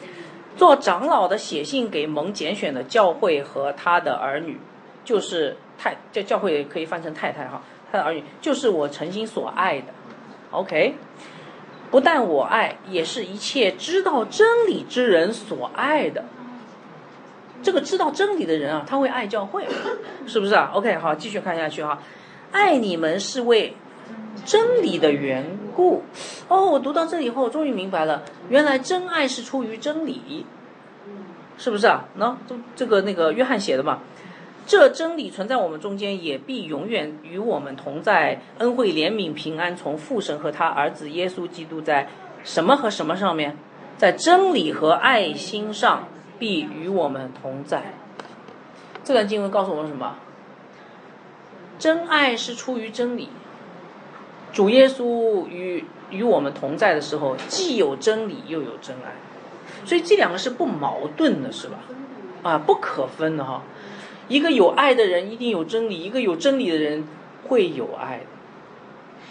[0.56, 4.58] 做长老的写信给蒙拣选的教会和他的儿女。
[5.04, 9.86] 就是太叫教会可以翻成太太哈，他的儿女就是我诚心所爱的
[10.50, 10.96] ，OK，
[11.92, 16.24] 不但我爱，也是一切知道真理之人所爱的。
[17.62, 19.64] 这个知道真理的人啊，他会爱教会，
[20.26, 22.00] 是不是啊？OK，好，继续看下去哈。
[22.50, 23.76] 爱你们是为
[24.44, 26.02] 真理的缘故。
[26.48, 30.46] 哦，我读到这里以后，终于明白了，原来真爱是出于真理，
[31.58, 32.04] 是不是啊？
[32.14, 34.00] 那这这个那个约翰写的嘛。
[34.68, 38.40] 这真理存在我们中间，也必永远与我们同在。
[38.58, 42.08] 恩惠、怜悯、平安，从父神和他儿子耶稣基督在
[42.42, 43.56] 什么和什么上面，
[43.96, 47.94] 在真理和爱心上必与我们同在。
[49.04, 50.16] 这段经文告诉我们什么？
[51.78, 53.28] 真爱是出于真理。
[54.52, 59.14] 主耶稣与与我们同在的时候，既有真理，又有真爱，
[59.84, 61.78] 所以这两个是不矛盾的，是吧？
[62.42, 63.62] 啊，不可分的哈。
[64.28, 67.04] 一个有爱的人一定有真理，一个有真理的人
[67.48, 68.20] 会有爱。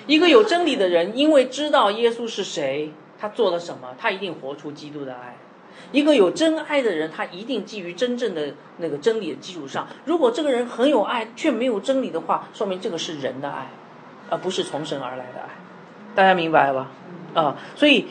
[0.07, 5.37] 一个有真理的人，因为知道耶稣是谁，他做了什么，他一定活出基督的爱。
[5.91, 9.87] 一个有真爱的人，他一定基于真正的那个真理的基础上。
[10.05, 13.69] 如果这个人很有爱，却没有真理的话，说明这个是人的爱，
[14.29, 15.49] 而不是从神而来的爱。
[16.15, 16.87] 大家明白了吧？
[17.33, 18.07] 啊，所以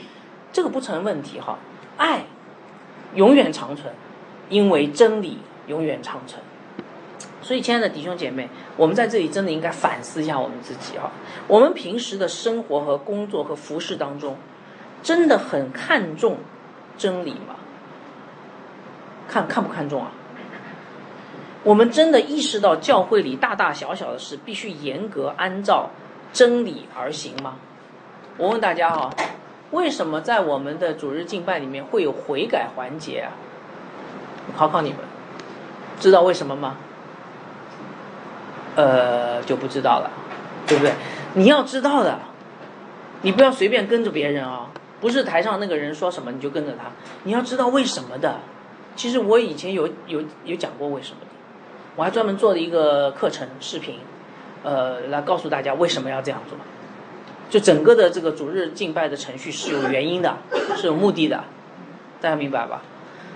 [0.53, 1.59] 这个不成问题哈。
[1.96, 2.24] 爱
[3.14, 3.92] 永远长存，
[4.48, 6.42] 因为真理永远长存。
[7.40, 11.11] 所以，亲爱的弟兄姐妹，我们在这里真的应该反思一下我们自己哈。
[11.46, 14.37] 我们平时的生活和工作和服饰当中，
[15.03, 16.38] 真的很看重
[16.96, 17.57] 真理吗？
[19.29, 20.12] 看看不看重啊？
[21.62, 25.90] 我们真的意识到教会里大大小小的事必须严格按照
[26.35, 27.55] 真理而行吗？
[28.37, 29.11] 我问大家哈，
[29.70, 33.33] 为什么在我们的主日敬拜里面会有悔改环节啊？
[34.57, 34.99] 考考你们，
[35.99, 36.77] 知道为什么吗？
[38.77, 40.11] 呃，就不知道了，
[40.66, 40.92] 对不对？
[41.35, 42.18] 你要知道的，
[43.23, 44.70] 你不要随便跟着别人啊！
[45.01, 46.90] 不是台上那个人说什么你就跟着他，
[47.23, 48.40] 你要知道为什么的。
[48.97, 51.27] 其实我以前有有有讲过为什么的，
[51.94, 54.01] 我还专门做了一个课程视频，
[54.64, 56.59] 呃，来告诉大家为什么要这样做。
[57.48, 60.38] 就整个的这个主日敬拜的程序是有原因的，
[60.77, 61.44] 是有目的的，
[62.20, 62.83] 大家明白吧？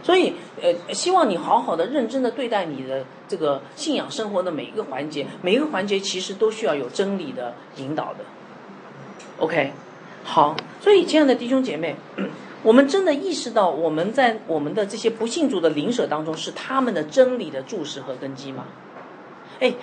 [0.02, 8.24] 所以，呃，希望你好好的、认真的对待你的这个信仰生活的每一个环节，每一个环节其实都需要有真理的引导的。
[9.38, 9.72] OK，
[10.24, 11.96] 好，所以亲爱的弟兄姐妹，
[12.62, 18.64] 我们真的意识到我们在我们的这些不信主的灵舍当中是他们的真理的注释和根基吗？
[19.60, 19.74] 哎，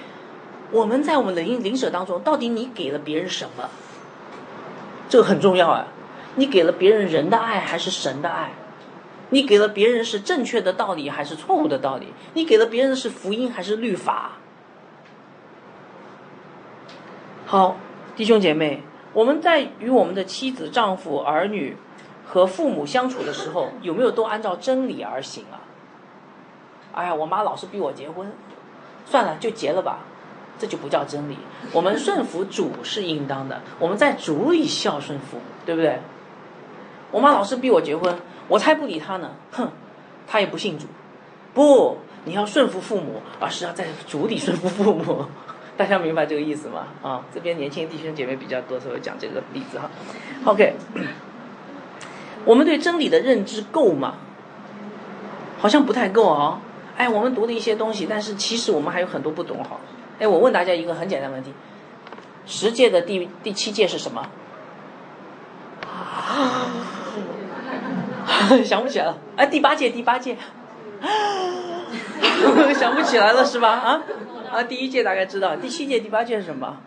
[0.72, 3.70] 我们在我们的灵灵舍当中，到底你给了别人什么？
[5.08, 5.88] 这个很重要啊！
[6.36, 8.52] 你给了别人人的爱还是神的爱？
[9.30, 12.14] 你给了别人是正确的道理还是错误的道理？
[12.34, 14.34] 你给了别人是福音还是律法？
[17.46, 17.78] 好，
[18.16, 18.82] 弟兄姐妹，
[19.14, 21.78] 我们在与我们的妻子、丈夫、儿女
[22.26, 25.62] 和父母相处的时候，有没有都按照真理而行啊？
[26.94, 28.34] 哎呀，我妈老是逼我结婚，
[29.06, 30.00] 算了，就结了吧，
[30.58, 31.38] 这就不叫真理。
[31.72, 36.00] 我们顺服主是应当的，我们在主里孝顺父母，对不对？
[37.12, 38.16] 我妈老是逼我结婚。
[38.48, 39.72] 我才不理他呢，哼，
[40.28, 40.86] 他也不信主，
[41.56, 45.26] 不，你要顺服父母，而是要在主里顺服父母，
[45.76, 46.86] 大家明白这个意思吗？
[47.02, 49.90] 啊，这边年轻弟兄姐妹比较多，所以讲这个例子哈。
[50.44, 50.76] OK，
[52.46, 54.18] 我们对真理的认知够吗？
[55.58, 56.62] 好像不太够啊。
[56.96, 59.80] 哎，我们读了一些东西，但是其实我们还有很多不懂哈。
[60.20, 61.54] 哎，我问大家一个很简单的问题：
[62.46, 64.28] 十届的第第七届是什么？
[68.64, 70.38] 想不起来了，哎，第八届，第八届，
[72.76, 73.70] 想不起来了是吧？
[73.72, 74.04] 啊
[74.52, 76.78] 啊，第一届大概知道，第七届、第八届是什么？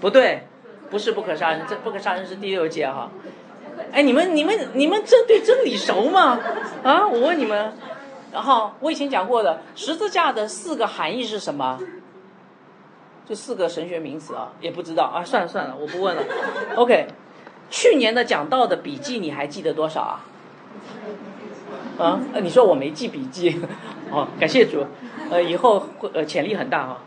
[0.00, 0.46] 不对，
[0.90, 3.10] 不是不可杀人，这不可杀人是第六届哈。
[3.92, 6.38] 哎，你们、你们、你们这对真理熟吗？
[6.82, 7.72] 啊，我问你们。
[8.32, 11.78] 然后我以前讲过的十字架的四个含义是什么？
[13.28, 16.22] 这四个神学名词啊，也不知道啊，算了算了，我不问了。
[16.76, 17.08] OK。
[17.70, 20.26] 去年的讲道的笔记你还记得多少啊？
[21.98, 23.60] 啊，你说我没记笔记，
[24.10, 24.84] 哦，感谢主，
[25.30, 26.98] 呃，以后会呃潜力很大啊。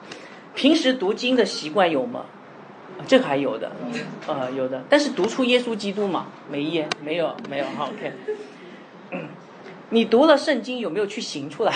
[0.56, 2.24] 平时读经的习惯有吗？
[3.06, 3.74] 这个还有的，
[4.26, 4.84] 呃，有的。
[4.88, 7.66] 但是读出耶稣基督嘛，没耶，没有，没有。
[7.76, 8.14] 好，OK。
[9.94, 11.74] 你读了圣经有没有去行出来？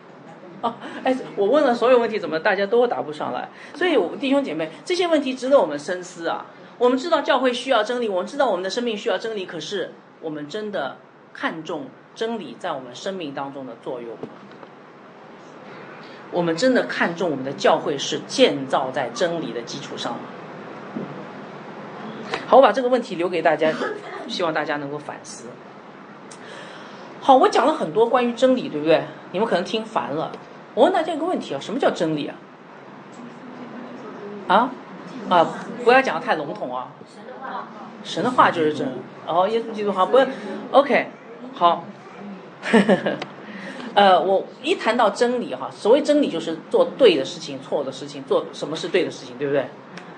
[0.62, 3.50] 哦，哎，我问了所有问题，怎么大家都答不上来？
[3.74, 6.46] 所以，弟兄姐妹，这些问题值得我们深思啊。
[6.78, 9.44] 我们知道教会需要真理，我们知道我们的生命需要真理。
[9.44, 9.92] 可是，
[10.22, 10.96] 我们真的
[11.34, 14.28] 看重真理在我们生命当中的作用吗？
[16.32, 20.20] 我们真的看重我们的教会是建造在真理的基础上吗？
[22.46, 23.70] 好，我把这个问题留给大家，
[24.28, 25.48] 希望大家能够反思。
[27.20, 29.04] 好，我讲了很多关于真理，对不对？
[29.32, 30.32] 你们可能听烦了。
[30.74, 32.36] 我问大家一个问题啊，什么叫真理啊？
[34.48, 34.70] 啊？
[35.28, 35.46] 啊，
[35.84, 36.88] 不要讲的太笼统啊！
[37.06, 37.68] 神的话，
[38.02, 38.88] 神的话就是真。
[39.26, 40.18] 哦，耶稣基督好，不
[40.72, 41.08] ，OK，
[41.54, 41.84] 好。
[43.94, 49.68] 呃，我一谈到真理哈，所谓真理就是做对的事情，错的事情，做什么是对的事情，对不对？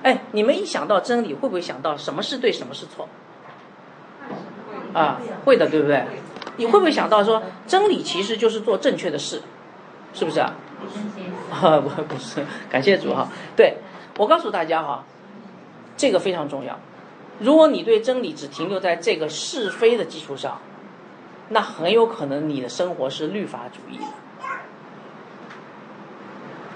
[0.02, 3.08] 哎，你们一想到真理，会不会想到什么是对，什么是错？
[4.92, 6.04] 啊，会的，对不对？
[6.56, 9.42] 你会不会想到说，真理其实就是做正确的事，
[10.12, 10.54] 是不是啊？
[11.50, 13.78] 啊，不，不是，感谢主哈，对。
[14.18, 15.04] 我告诉大家哈，
[15.96, 16.78] 这个非常重要。
[17.38, 20.60] 如果你对真理只停留在这个是非的基础上，
[21.48, 24.04] 那很有可能你的生活是律法主义的。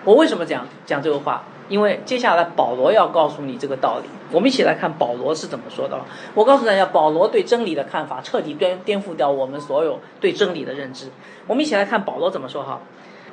[0.04, 1.44] 我为什么讲讲这个话？
[1.68, 4.08] 因为接下来保罗要告诉你这个道理。
[4.32, 6.00] 我们一起来看保罗是怎么说的。
[6.34, 11.10] 我告诉大家，保罗对真理的看法彻底颠颠覆掉我们所有对真理的认知。
[11.46, 12.80] 我们一起来看保罗怎么说哈。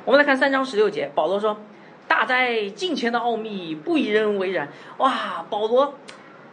[0.04, 1.56] 我们来看三章十六节，保罗说
[2.06, 4.68] ：“大哉近前的奥秘，不以人为然。”
[4.98, 5.94] 哇，保罗，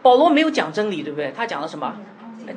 [0.00, 1.32] 保罗没有讲真理，对不对？
[1.36, 1.94] 他讲了什么？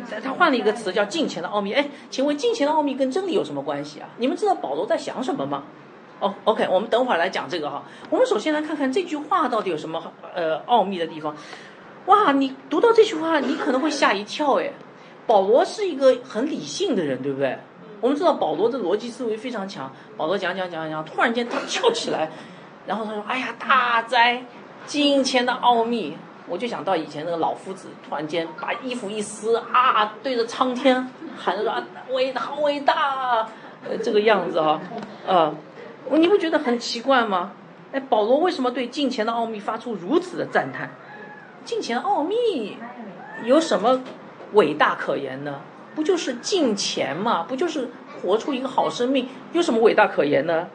[0.09, 1.71] 他他换了一个词叫“近前的奥秘”。
[1.75, 4.09] 哎，请问近前的奥秘跟真理有什么关系啊？
[4.17, 5.63] 你们知道保罗在想什么吗？
[6.19, 7.83] 哦，OK，我们等会儿来讲这个哈。
[8.09, 10.01] 我们首先来看看这句话到底有什么
[10.33, 11.35] 呃奥秘的地方。
[12.05, 14.71] 哇，你读到这句话，你可能会吓一跳哎。
[15.27, 17.57] 保罗是一个很理性的人，对不对？
[17.99, 19.91] 我们知道保罗的逻辑思维非常强。
[20.15, 22.29] 保罗讲讲讲讲，突然间他跳起来，
[22.85, 24.43] 然后他说：“哎呀，大灾，
[24.85, 26.15] 金钱的奥秘！”
[26.47, 33.47] 我就想到以前那个老夫子，突然间把衣服一撕啊，对着苍天喊着说：“伟大，好伟大！”
[33.89, 34.79] 呃，这个样子哈，
[35.25, 35.51] 呃，
[36.11, 37.51] 你不觉得很奇怪吗？
[37.91, 40.91] 哎，保罗为什么对金钱的奥秘发出如此的赞叹？
[41.63, 42.77] 金钱奥秘
[43.43, 44.01] 有什么
[44.53, 45.61] 伟大可言呢？
[45.95, 47.43] 不就是金钱嘛？
[47.43, 47.89] 不就是
[48.21, 49.27] 活出一个好生命？
[49.53, 50.67] 有什么伟大可言呢？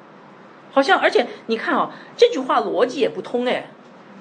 [0.72, 3.70] 好像，而且你看啊，这句话逻辑也不通哎。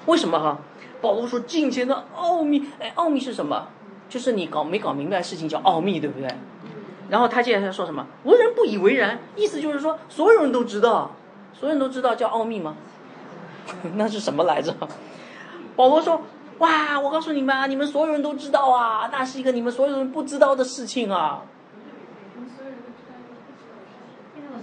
[0.06, 0.58] 为什么哈？
[1.00, 3.68] 保罗说金钱的奥秘，哎，奥秘是什么？
[4.08, 6.28] 就是你搞没搞明白事情叫奥秘，对不对？
[7.10, 8.06] 然后他接下来说什么？
[8.24, 11.10] 无人不以为然，意思就是说所有人都知道，
[11.52, 12.76] 所有人都知道叫奥秘吗？
[13.96, 14.74] 那是什么来着？
[15.76, 16.22] 保罗说。
[16.58, 17.00] 哇！
[17.00, 21.40] 我告诉你们啊，你们所有人都知道啊，那是一个你们所有人不知道的事情啊。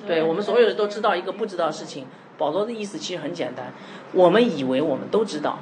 [0.06, 2.06] 对我们所有人都知道一个不知道的事情。
[2.38, 3.74] 保罗的意思其实很简单，
[4.14, 5.58] 我们以为我们都知道，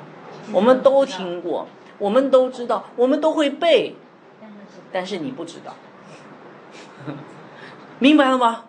[0.52, 1.68] 我们都听过，
[2.00, 3.96] 我们都知道，我们都会背，
[4.92, 5.74] 但是你不知道，
[8.00, 8.66] 明白了吗？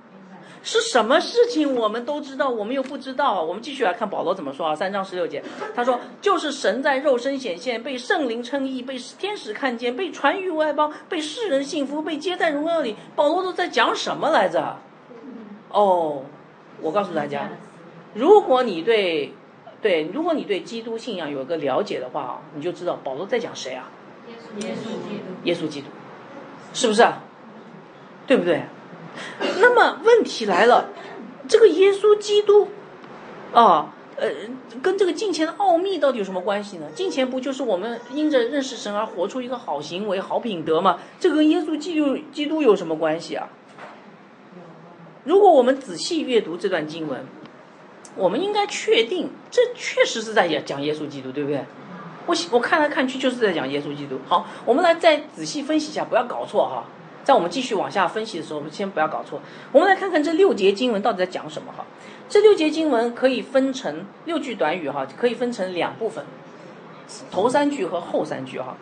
[0.63, 3.41] 是什么事情我们都知道，我们又不知道。
[3.41, 4.75] 我们继续来看保罗怎么说啊？
[4.75, 5.41] 三章十六节，
[5.77, 14.77] 他说：“就是神在肉身显现，被圣灵称义，被天使看见，被传于外邦，被世人信服，被接在荣耀里。”保罗都在讲什么来着？
[15.71, 16.25] 哦，
[16.81, 17.49] 我告诉大家，
[18.15, 19.33] 如果你对
[19.81, 23.89] 对，如果你对基督信仰有个了解的话，你就知道保罗在讲谁啊？
[24.59, 25.25] 耶稣基督。
[25.45, 25.87] 耶稣基督，
[26.73, 27.23] 是不是啊？
[28.27, 28.63] 对不对？
[29.61, 30.91] 那么问题来了，
[31.49, 32.69] 这个耶稣基督，
[33.53, 34.29] 啊，呃，
[34.83, 36.87] 跟这个金钱的奥秘到底有什么关系呢？
[36.95, 40.99] 金钱不就是我们因着认识神而活出一个好行为、好品德吗？
[41.19, 43.49] 这跟耶稣基督基督有什么关系啊？
[45.25, 47.25] 如果我们仔细阅读这段经文，
[48.17, 51.65] 我们应该确定，这确实是在讲讲耶稣基督，对不对？
[52.27, 54.19] 我我看来看去就是在讲耶稣基督。
[54.27, 56.85] 好，我们来再仔细分析一下，不要搞错哈。
[57.27, 59.41] 在我们继续往下分析的时候，我们先不要搞错。
[59.73, 61.85] 我们来看看这六节经文到底在讲什么哈。
[62.29, 66.25] 这六节经文可以分成六句短语哈，可以分成两部分，
[67.29, 68.77] 头三句和后三句哈。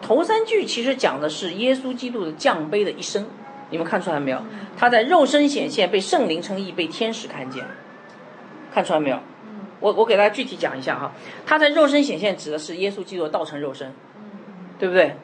[0.00, 3.26] 头三句其实讲的是耶稣基督的降卑的一生，
[3.68, 4.40] 你们看出来没有？
[4.78, 7.62] 他在肉身显现，被圣灵称义，被天使看见，
[8.72, 9.18] 看出来没有？
[9.78, 11.12] 我我给大家具体讲一下哈。
[11.44, 13.92] 他在肉身显现指的是耶稣基督道成肉身，
[14.78, 15.16] 对不对？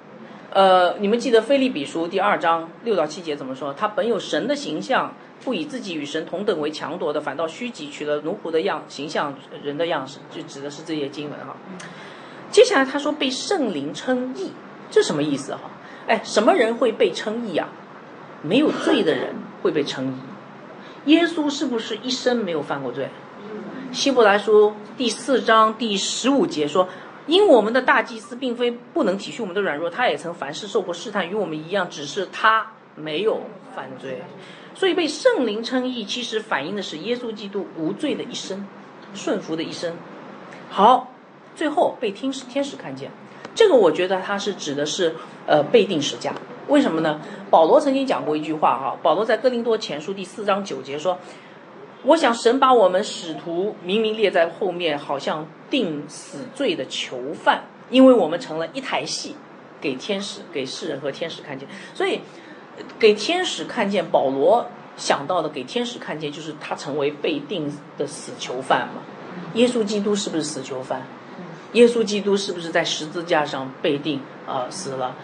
[0.57, 3.75] 呃，你们记得《菲利比书》第二章六到七节怎么说？
[3.75, 5.13] 他本有神的形象，
[5.45, 11.57] 不以自己与神同等为强夺的，反倒虚己，取了奴仆的样形象，人的样式，就指的是这些经文哈。
[12.51, 14.53] 接下来他说被圣灵称义，
[14.91, 15.61] 这什么意思哈？
[16.07, 17.69] 哎，什么人会被称义啊？
[18.41, 21.11] 没有罪的人会被称义。
[21.11, 23.11] 耶稣是不是一生没有犯过罪？
[23.93, 26.89] 希伯来书第四章第十五节说。
[27.27, 33.41] 因我们的大祭司并非不能体恤我们的软弱，他也曾凡事受过试探，与我们一样，只是他没有
[33.75, 34.23] 犯罪，
[34.75, 38.67] 所以被圣灵称义，其实反映的是耶稣基督无罪的一生，
[39.13, 39.97] 顺服的一生。
[40.71, 41.13] 好，
[41.57, 43.11] 最后被天使天使看见，
[43.55, 45.17] 这个我觉得他是指的是
[45.47, 46.33] 呃被定时价，
[46.69, 47.21] 为什么呢？
[47.51, 51.19] 保罗曾经讲过一句话哈，保罗在哥林多前书第四章九节说。
[52.07, 59.35] 我想神把我们使徒明明列在后面，好像定死罪的囚犯，因为我们成了一台戏，
[59.81, 61.69] 给天使、给世人和天使看见。
[61.95, 62.21] 所以，
[62.97, 69.03] 给天使看见，保罗想到的给天使看见，就是他成为被定的死囚犯嘛。
[69.55, 71.09] 耶稣基督是不是死囚犯？
[71.73, 75.17] 耶稣基督是不是在十字架上被定啊死了，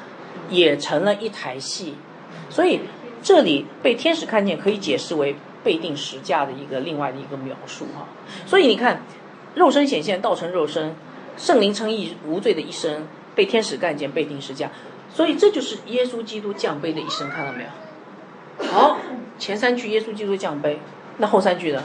[0.50, 1.94] 也成了一台戏？
[2.50, 2.80] 所以
[3.22, 5.36] 这里被天使看见，可以解释为。
[5.62, 8.06] 被定时价的一个另外的一个描述哈，
[8.46, 9.02] 所以你看，
[9.54, 10.94] 肉身显现道成肉身，
[11.36, 14.70] 圣灵称义无罪的一生，被天使干见被定时价，
[15.12, 18.66] 所以这就是耶稣基督降卑的一生，看到没有？
[18.66, 18.98] 好，
[19.38, 20.76] 前三句耶稣基督降卑，
[21.18, 21.82] 那后三句呢？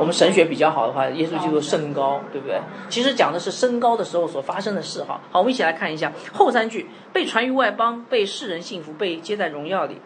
[0.00, 2.60] 我们神学比较好的话，耶稣基督升高，对不对？
[2.88, 5.20] 其实讲的是升高的时候所发生的事哈。
[5.30, 9.98] 好，我们一起来看一下后三句：被传于外邦，被世人信服，被接在荣耀里。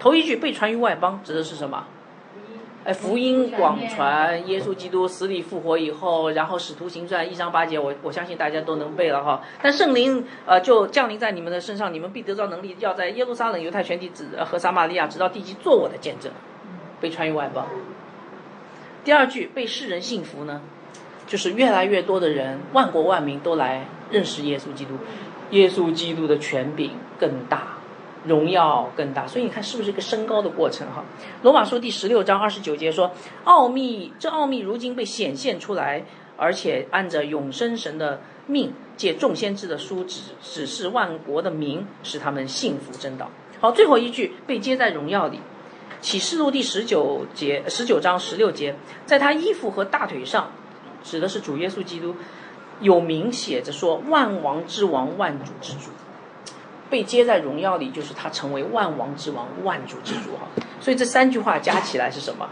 [0.00, 1.86] 头一句被传于外邦，指的是什么？
[2.92, 9.42] 福音广传，耶稣基督死里复活以后，然后使徒行传一章八节，我我相信大家都能背了哈。
[9.62, 16.32] 但圣灵呃就降临在你们的身上，你们必得到能力，要在耶路撒冷、犹太全体指和撒玛利亚直到地极做我的见证。
[17.00, 17.66] 被传于外邦。
[19.04, 20.60] 第二句被世人信服呢，
[21.26, 24.92] 就是越来越多的人，万国万民都来认识耶稣基督，
[25.50, 27.79] 耶稣基督的权柄更大。
[28.24, 31.02] 荣耀更大，所以你看是不是一个升高的过程哈？
[31.42, 33.12] 罗马书第十六章二十九节说
[33.44, 36.04] ：“奥秘，这奥秘如今被显现出来，
[36.36, 45.40] 而且按着永生神的命，借众先知的书指指示万国的民，使他们信服真道。”好，最后一句被接在荣耀里，
[46.02, 48.74] 启示录第十九节十九章十六节，
[49.06, 50.50] 在他衣服和大腿上，
[51.02, 52.14] 指的是主耶稣基督，
[52.80, 55.90] 有名写着说：“万王之王，万主之主。”
[56.90, 60.48] 被接在荣耀里，就是他成为万王之王、万主之主哈。
[60.80, 62.48] 所以这三句话加起来是什么？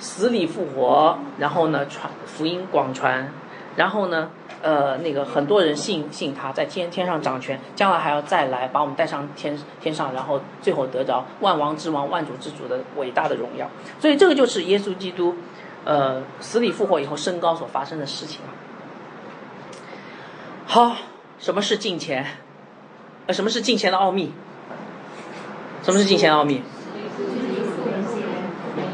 [0.00, 3.32] 死里复活，然后呢传福音广传，
[3.76, 4.28] 然后呢
[4.60, 13.70] 呃那个很多人信信他，在天天上掌权，将来还要再来把我们带上天天上，然后最后得着万王之王、万主之主的伟大的荣耀。
[14.00, 15.36] 所以这个就是耶稣基督
[15.84, 18.40] 呃死里复活以后升高所发生的事情。
[20.66, 20.96] 好，
[21.38, 22.26] 什么是金钱？
[23.26, 24.32] 呃，什么是金钱的奥秘？
[25.82, 26.62] 什么是金钱的奥秘？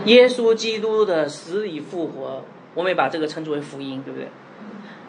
[0.07, 4.29] 耶稣基督的死里复活，我们也把这个称之为福音，对不对？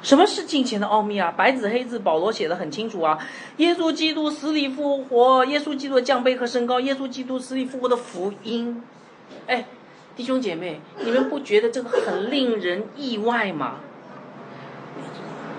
[0.01, 1.31] 什么是金钱的奥秘啊？
[1.31, 3.19] 白纸黑字，保罗写的很清楚啊。
[3.57, 8.81] 耶稣基督死里复活，耶稣基督的降杯和升高，耶稣基督死里复活的福音。
[9.45, 9.65] 哎，
[10.15, 13.75] 弟兄姐妹，你们不觉得这个很令人意外吗？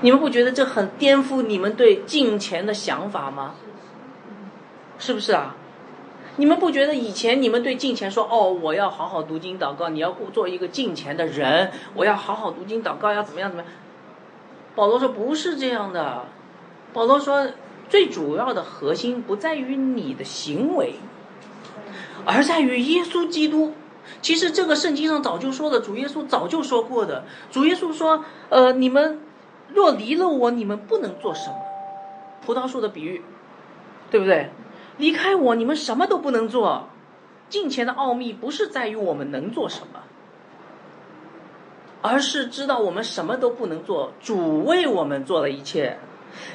[0.02, 3.54] 你们不觉得这很颠覆你们对金钱的想法吗？
[4.98, 5.56] 是不是啊？
[6.36, 13.72] 你们不觉得以前你们对金钱说哦，我要好好读经祷告，你要做一个金钱的人，我要好好读经祷告，要怎么样怎么样？
[14.74, 16.24] 保罗说不是这样的，
[16.92, 17.48] 保罗说
[17.88, 20.94] 最主要的核心不在于你的行为，
[22.24, 23.74] 而在于耶稣基督。
[24.20, 29.20] 其实这个圣经上早就说了，主耶稣早就说过的，主耶稣说，呃，你们。
[29.74, 31.56] 若离了我，你们不能做什么？
[32.44, 33.22] 葡萄树的比喻，
[34.10, 34.50] 对不对？
[34.98, 36.88] 离开我，你们什么都不能做。
[37.48, 40.00] 金钱的奥秘不是在于我们能做什么，
[42.00, 45.98] 而是知道我们什么都不能做，主为我们做了一切。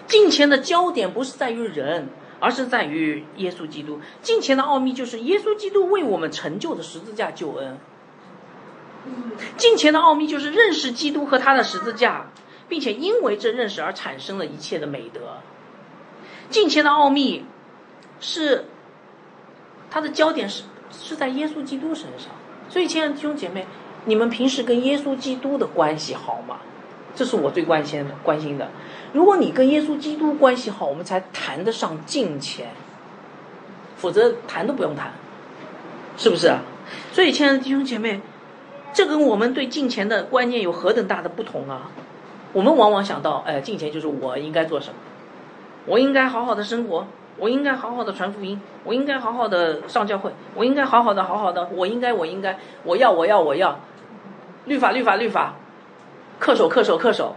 [0.08, 2.10] 金钱的焦点不是在于人，
[2.40, 4.02] 而是在于耶稣基督。
[4.22, 7.78] 金钱的奥秘就是耶稣基督为我们成就的十字架救恩。
[9.56, 12.28] 金钱的奥秘就是认识基督和他的十字架。
[12.68, 15.22] 并且因为这认识而产生了一切的美德。
[16.50, 17.46] 金钱的奥秘，
[18.20, 18.66] 是
[19.90, 22.32] 它的焦点是是在耶稣基督身上。
[22.70, 23.66] 所以，亲爱的弟兄姐妹，
[24.06, 26.58] 你们平时跟耶稣基督的关系好吗？
[27.16, 28.16] 这是我最关心的。
[28.24, 28.70] 关心的，
[29.12, 32.70] 如果你跟耶稣基督关系好，我们才谈得上金钱，
[33.96, 35.14] 否则谈都不用谈，
[36.16, 36.54] 是不是？
[37.12, 38.22] 所以，亲爱的弟兄姐妹，
[38.94, 41.90] 这跟我们对金钱的观念有何等大的不同啊！
[42.58, 44.96] 我们往往想到，哎，金钱就是我应该做什么，
[45.86, 47.06] 我应该好好的生活，
[47.38, 53.80] 我应该好好的传福音，我应该好好的上教会，我应该好好的好好的，我应该我应该我要我要我要，
[54.66, 55.54] 律法律法律法，
[56.42, 57.36] 恪守恪守恪守，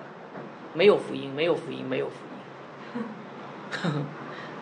[0.73, 2.14] 没有福音没有福音没有福
[3.91, 4.07] 音，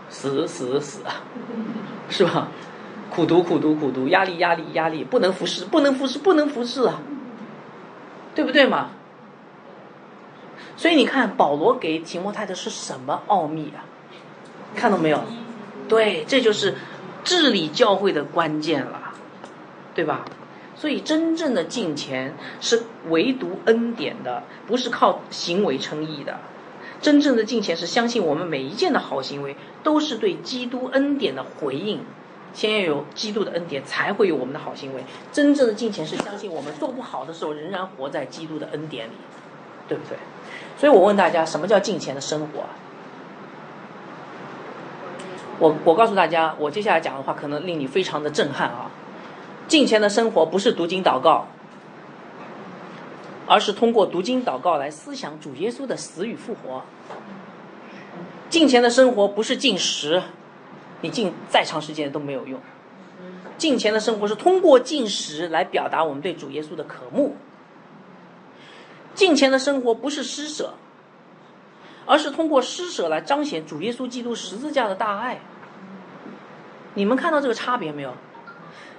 [0.08, 1.22] 死死死啊，
[2.10, 2.48] 是吧？
[3.10, 7.00] 苦读苦读苦读，压力压力压力，不能服侍不能服侍不能服侍啊，
[8.34, 8.88] 对不对嘛？
[10.78, 13.84] 所以你看，保罗给提摩太的是什么奥秘啊？
[14.76, 15.20] 看到没有？
[15.88, 16.76] 对，这就是
[17.24, 19.12] 治理教会的关键了，
[19.92, 20.24] 对吧？
[20.76, 26.38] 所以真正的敬虔是唯独恩典的，不是靠行为称义的。
[27.02, 32.02] 真正的敬虔是相信我们每一件的好行为都是对基督恩典的回应。
[32.54, 35.02] 先要有基督的恩典，才会有我们的好行为。
[35.32, 39.12] 真正的敬虔是相信我们做不好的时候，仍然活在基督的恩典里，
[39.88, 40.16] 对不对？
[40.78, 42.64] 所以我问大家，什么叫金钱的生活？
[45.58, 48.92] 我我告诉大家，我接下来讲的话可能令你非常的震撼啊！
[49.66, 51.48] 金钱的生活不是读经祷告，
[53.48, 56.84] 而是通过读经祷告来思想主耶稣的死与复活。
[58.48, 60.22] 金钱的生活不是进食，
[61.00, 62.60] 你进再长时间都没有用。
[63.58, 67.36] 金钱的生活是通过进食来表达我们对主耶稣的渴慕。
[69.18, 70.74] 敬虔的生活不是施舍，
[72.06, 75.40] 而是通过施舍来彰显主耶稣基督十字架的大爱。
[76.94, 78.14] 你们看到这个差别没有？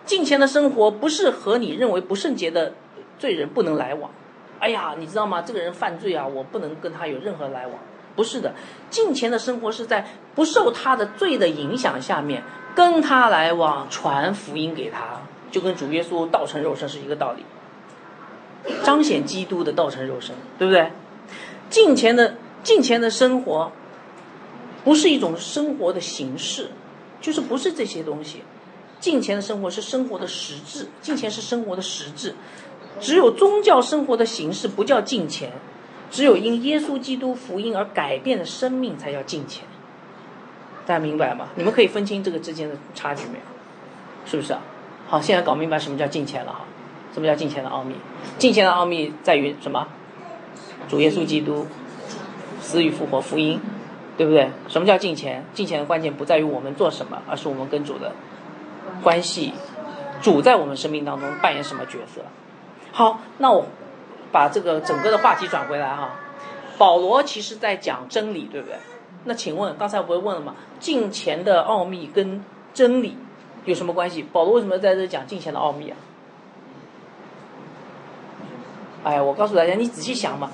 [0.06, 2.74] 敬虔的生活不是和你认为不圣洁的
[3.18, 4.12] 罪人不能来往。
[4.60, 5.42] 哎呀，你知道吗？
[5.42, 7.78] 这个人犯罪啊，我不能跟他有任何来往。
[8.18, 8.54] 不是的，
[8.90, 10.06] 敬虔的生活是在
[10.36, 12.44] 不受他的罪的影响下面，
[12.76, 17.46] 跟他来往，传福音给他，就跟主耶稣道成肉身是一个道理。
[18.84, 20.92] 彰显基督的道成肉身，对不对？
[21.70, 23.72] 敬虔的敬虔的生活，
[24.84, 26.72] 不是一种生活的形式，
[27.22, 28.44] 就是不是这些东西。
[29.00, 32.36] 敬虔的生活是生活的实质，敬虔是生活的实质。
[33.00, 35.54] 只有宗教生活的形式不叫敬虔，
[36.12, 39.64] 只有因耶稣基督福音而改变的生命才叫敬虔。
[40.86, 41.50] 大家明白吗？
[41.56, 43.46] 你们可以分清这个之间的差距没有？
[44.26, 44.62] 是不是啊？
[45.08, 46.66] 好，现在搞明白什么叫敬虔了哈？
[47.20, 47.96] 什么叫敬虔的奥秘？
[48.38, 49.86] 敬虔的奥秘在于什么？
[50.88, 51.68] 主耶稣基督
[52.62, 53.60] 死与复活福音，
[54.18, 54.50] 对不对？
[54.70, 55.44] 什么叫敬虔？
[55.54, 58.14] 敬虔的关键不在于我们做什么，而是我们跟主的
[59.04, 59.54] 关系。
[60.22, 62.22] 主在我们生命当中扮演什么角色？
[62.94, 63.66] 好，那我
[64.32, 66.12] 把这个整个的话题转回来哈。
[66.78, 68.78] 保罗其实在讲真理，对不对？
[69.26, 70.56] 那请问刚才我不是问了吗？
[70.80, 72.42] 敬虔的奥秘跟
[72.74, 73.18] 真理
[73.66, 74.24] 有什么关系？
[74.32, 75.98] 保罗为什么在这讲敬虔的奥秘啊？
[79.04, 80.52] 哎，我告诉大家，你仔细想嘛，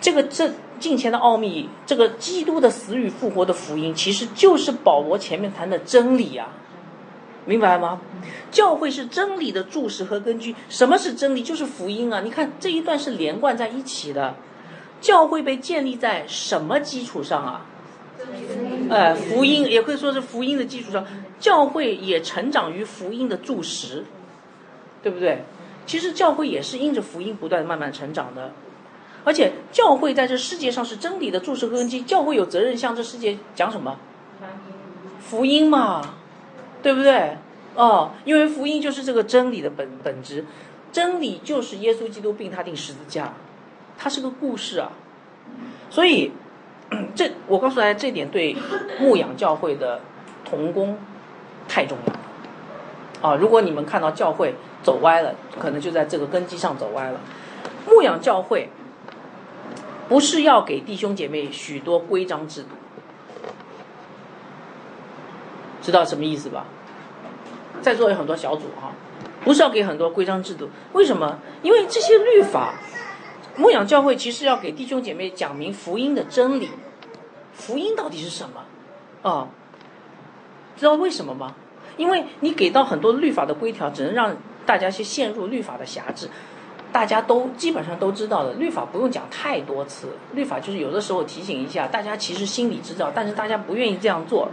[0.00, 6.48] 这个这敬虔的奥秘，这个基督的死与复活的福音，其实就是保罗前面谈的真理啊。
[7.46, 8.00] 明白吗？
[8.50, 10.54] 教会是真理的注释和根据。
[10.70, 11.42] 什么是真理？
[11.42, 12.22] 就是福音啊！
[12.22, 14.34] 你看这一段是连贯在一起的。
[15.02, 17.66] 教会被建立在什么基础上啊？
[18.88, 21.04] 呃，福音也可以说是福音的基础上。
[21.38, 24.06] 教会也成长于福音的注释，
[25.02, 25.44] 对不对？
[25.86, 28.52] 其实教会也是因着福音不断慢慢成长的。
[29.24, 32.02] 而且教会在这世界上是真理的注释根基。
[32.02, 33.96] 教会有责任向这世界讲什么？
[35.20, 36.02] 福音嘛。
[36.82, 37.38] 对不对？
[37.76, 40.44] 哦，因为福音就是这个真理的本本质，
[40.92, 43.32] 真理就是耶稣基督并他定十字架，
[43.96, 44.92] 它是个故事啊。
[45.88, 46.32] 所以，
[47.16, 48.54] 这我告诉大家，这点对
[49.00, 50.02] 牧养教会的
[50.44, 50.98] 童工
[51.66, 52.20] 太重要了。
[53.22, 54.54] 啊，如果你们看到教会
[54.84, 57.18] 走歪了，可能就在这个根基上走歪了。
[57.88, 58.68] 牧养教会
[60.08, 62.68] 不是要给弟兄姐妹许多规章制度。
[65.82, 66.66] 知道什么意思吧？
[67.82, 68.92] 在座有很多小组哈，
[69.44, 71.38] 不是要给很多规章制度，为什么？
[71.62, 72.74] 因为这些律法，
[73.56, 76.70] 牧养教会其实要给弟兄姐妹讲明福音的真理，
[77.52, 79.30] 福音到底是什么？
[79.30, 79.48] 啊，
[80.76, 81.54] 知道为什么吗？
[81.98, 84.34] 因为你给到很多律法的规条，只能让
[84.66, 86.28] 大家去陷入律法的辖制，
[86.92, 94.48] 大家都基本上都知道的，律法不用讲太多次，律法就是有的时候提醒一下，大家其实心里知道，但是大家不愿意这样做。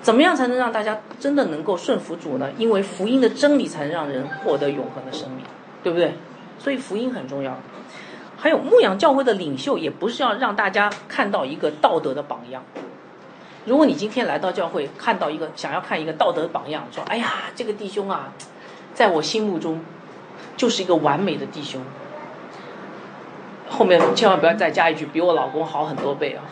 [0.00, 2.50] 怎么样才能让大家真的能够顺服主呢？
[2.58, 5.44] 因为福音的真理才能让人获得永恒的生命，
[5.84, 6.14] 对不对？
[6.58, 7.56] 所以福音很重要。
[8.36, 12.64] 还有牧养教会的领袖，也不是要让大家看到一个道德的榜样。
[13.64, 18.32] 如果你今天来到教会，看到一个想要看一个道德榜样，说：“哎呀，这个弟兄啊，
[18.94, 19.80] 在我心目中
[20.56, 21.80] 就是一个完美的弟兄。”
[23.68, 26.44] 后面千万不要再加一句“比我老公好很多倍”啊，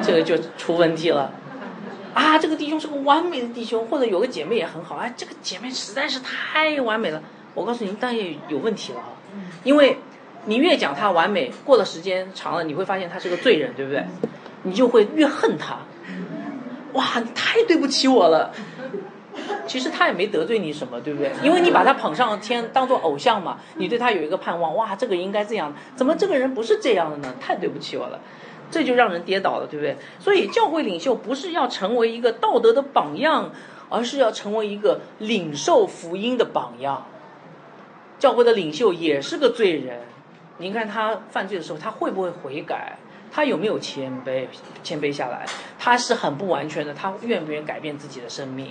[0.00, 1.32] 这个就出问题了。
[2.14, 4.94] 啊，这个弟兄是个完美的弟兄，或者有个姐妹也很好。
[4.94, 7.20] 哎，这个姐妹实在是太完美了。
[7.54, 9.08] 我告诉你，当然有问题了啊。
[9.64, 9.98] 因为，
[10.44, 14.04] 你越讲他完美，过了时间长了，你会发现他是个罪人，对不对？
[14.62, 15.78] 你就会越恨他。
[16.92, 18.52] 哇，你太对不起我了。
[19.66, 21.32] 其实他也没得罪你什么，对不对？
[21.42, 23.58] 因为你把他捧上天，当做偶像嘛。
[23.76, 25.74] 你对他有一个盼望，哇，这个应该这样。
[25.96, 27.34] 怎么这个人不是这样的呢？
[27.40, 28.20] 太对不起我了。
[28.70, 29.96] 这就让人跌倒了，对不对？
[30.18, 33.52] 所以教会领袖不是要成为一个道德的榜样，
[33.88, 37.06] 而是要成为一个领受福音的榜样。
[38.18, 40.00] 教会的领袖也是个罪人，
[40.58, 42.96] 您看他犯罪的时候，他会不会悔改？
[43.30, 44.46] 他有没有谦卑？
[44.82, 45.44] 谦卑下来，
[45.78, 48.70] 他是很不完全的，他愿不愿意改变自己的生命？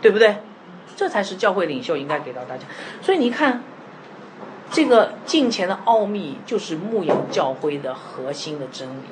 [0.00, 0.36] 对不对？
[0.96, 2.64] 这才是教会领袖应该给到大家。
[3.02, 3.62] 所以你看，
[4.70, 9.08] 这个敬虔的奥秘就是牧养教会的核心的真理。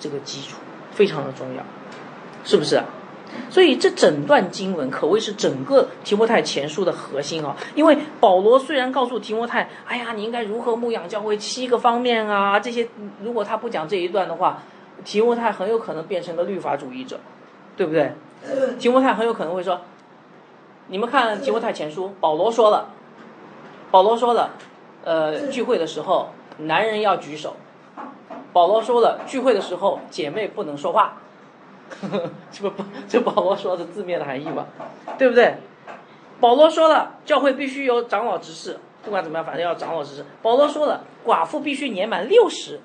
[0.00, 0.56] 这个基础
[0.90, 1.62] 非常的重要，
[2.44, 2.82] 是不是？
[3.48, 7.56] 所以这整段经文可谓是整个提摩太前书的核心啊。
[7.74, 12.88] 因为保罗虽然告诉提摩太，哎呀，你应该如何牧养教会七个方面啊，这些
[13.22, 14.62] 如果他不讲这一段的话，
[15.04, 17.18] 提摩太很有可能变成个律法主义者，
[17.76, 18.12] 对不对？
[18.78, 19.80] 提摩太很有可能会说，
[20.88, 22.90] 你们看提摩太前书，保罗说了，
[23.90, 24.50] 保罗说了，
[25.04, 27.56] 呃，聚会的时候男人要举手。
[28.52, 31.16] 保罗说了，聚会的时候姐妹不能说话，
[32.52, 34.66] 这不这保罗说的字面的含义吧？
[35.18, 35.56] 对不对？
[36.40, 40.24] 保罗说了，教会必须有长老执事，不管怎么样，反正要长老执事。
[40.42, 42.80] 保罗说了，寡妇必须年满六十，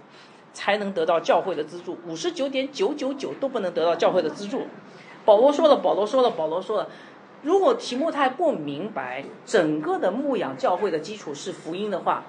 [0.54, 4.68] 才能得到教会的资助，五十九点九九九都不能得到教会的资助。
[5.26, 6.88] 保罗说了，保罗说了，保罗说了，
[7.42, 12.24] 如果提莫太不明白整个的牧养教会的基础是福音的话，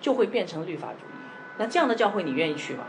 [0.00, 1.18] 就会变成律法主义。
[1.58, 2.84] 那这样的教会你愿意去吗？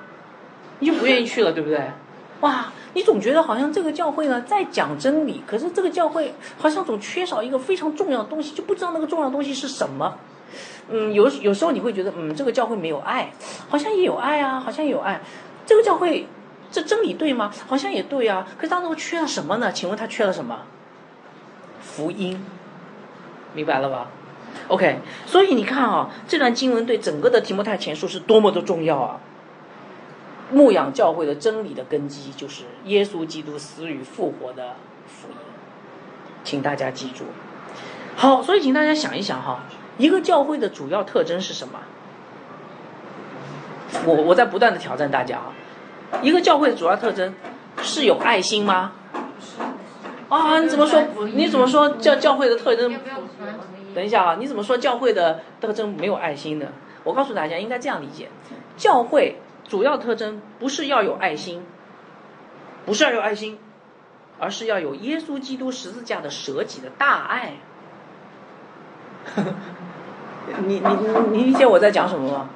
[0.80, 1.92] 你就不愿意去了，对不对？
[2.42, 10.18] 哇，你总觉得好像这个教会呢在讲真理，可是这个教会好像总缺少一个非常重要的东西，就不知道那个重要的东西是什么。
[10.90, 13.34] 嗯，有有时候你会觉得，嗯，这个教会没有爱，
[13.68, 15.20] 好像也有爱啊，好像也有爱。
[15.66, 16.28] 这个教会
[16.72, 17.52] 这真理对吗？
[17.68, 19.72] 好像也对啊，可是当中缺了什么呢？
[19.74, 20.62] 请问他缺了什么？
[22.00, 22.42] 福音，
[23.54, 24.08] 明白了吧
[24.70, 29.20] ？OK，所以你看啊，这段经文对整个的提摩太前书是多么的重要啊！
[30.50, 34.76] 牧养教会的真理的根基就是耶稣基督死与复活的
[35.08, 35.36] 福音，
[36.46, 37.26] 请大家记住。
[38.16, 39.66] 好，所以请大家想一想哈，
[39.98, 41.82] 一个教会的主要特征是什么？
[44.06, 45.52] 我我在不断的挑战大家啊，
[46.22, 47.36] 一个教会的主要特征
[47.82, 48.94] 是有爱心吗？
[50.30, 51.04] 啊，你怎么说？
[51.34, 52.96] 你怎么说教教会的特征？
[53.96, 56.68] 等一下啊，你怎么说教会的特征没有爱心呢？
[57.04, 58.30] 我告诉大家，应该这样理解：
[58.78, 61.66] 教会主要特征不是要有爱心，
[62.86, 63.58] 不是要有爱心，
[64.38, 67.54] 而是要有耶稣基督十字架的舍己的大爱。
[70.66, 72.50] 你你你你理解我在讲什么吗？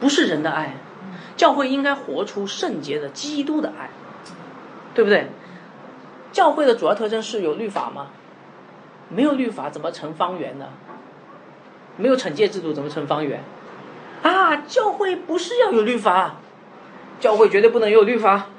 [0.00, 0.76] 不是人的爱，
[1.36, 3.90] 教会应该活出圣洁的基督的爱，
[4.94, 5.28] 对不对？
[6.38, 8.10] 教会的主要特征是有律法吗？
[9.08, 10.68] 没有律法怎么成方圆呢？
[11.96, 13.42] 没有惩戒制度怎么成方圆？
[14.22, 16.36] 啊，教会不是要有律法，
[17.18, 18.50] 教会绝对不能有律法，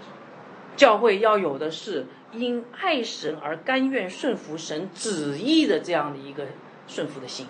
[0.76, 6.48] 教会要有的是因爱神而甘愿顺服神旨意的这样的一个
[6.86, 7.48] 顺服的心。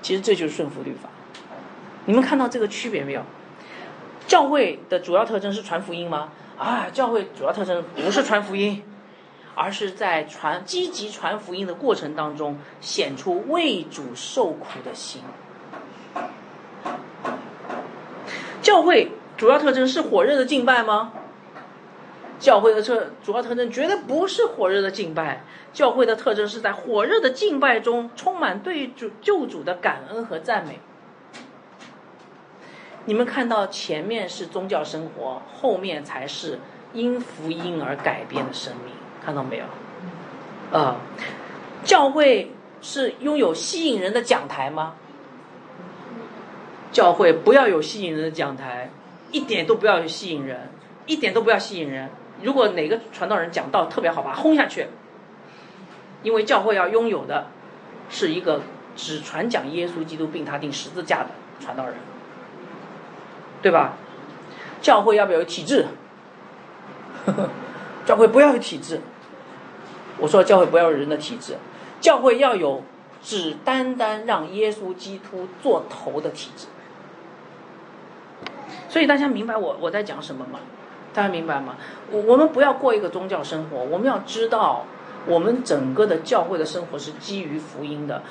[0.00, 1.10] 其实这就是顺服律法。
[2.06, 3.20] 你们看到这个区别没有？
[4.26, 6.30] 教会的主要特征是传福音吗？
[6.56, 8.82] 啊，教会主要特征不是传福音。
[9.54, 15.22] 而是在传积极传福音的过程当中，显出为主受苦的心。
[18.60, 21.12] 教会主要特征是火热的敬拜吗？
[22.38, 30.80] 教会的特主要特征绝对不是火热的敬拜，教会的特征是在火热的敬拜中充满对主救主的感恩和赞美。
[33.04, 36.58] 你们看到前面是宗教生活，后面才是
[36.92, 38.94] 因福音而改变的生命。
[39.24, 39.64] 看到没有？
[40.76, 40.96] 啊，
[41.84, 44.94] 教会是拥有吸引人的讲台吗？
[46.90, 48.90] 教会不要有吸引人的讲台，
[49.30, 50.70] 一点都不要有吸引人，
[51.06, 52.10] 一点都不要吸引人。
[52.42, 54.88] 如果哪个传道人讲道特别好，把他轰下去。
[56.22, 57.46] 因为教会要拥有的，
[58.08, 58.62] 是一个
[58.94, 61.94] 只传讲耶稣基督并他定十字架的传道人，
[63.60, 63.94] 对吧？
[64.80, 65.86] 教会要不要有体制？
[68.04, 69.00] 教会不要有体制。
[70.18, 71.54] 我说教会不要人的体制，
[72.00, 72.82] 教会要有
[73.22, 76.66] 只单单让耶稣基督做头的体制。
[78.88, 80.60] 所以大家明白我我在讲什么吗？
[81.14, 81.76] 大家明白吗？
[82.10, 84.86] 我我们不要过一个宗教生活，我们要知道，
[85.26, 88.22] 我们整个的教会的生活是基于福音的，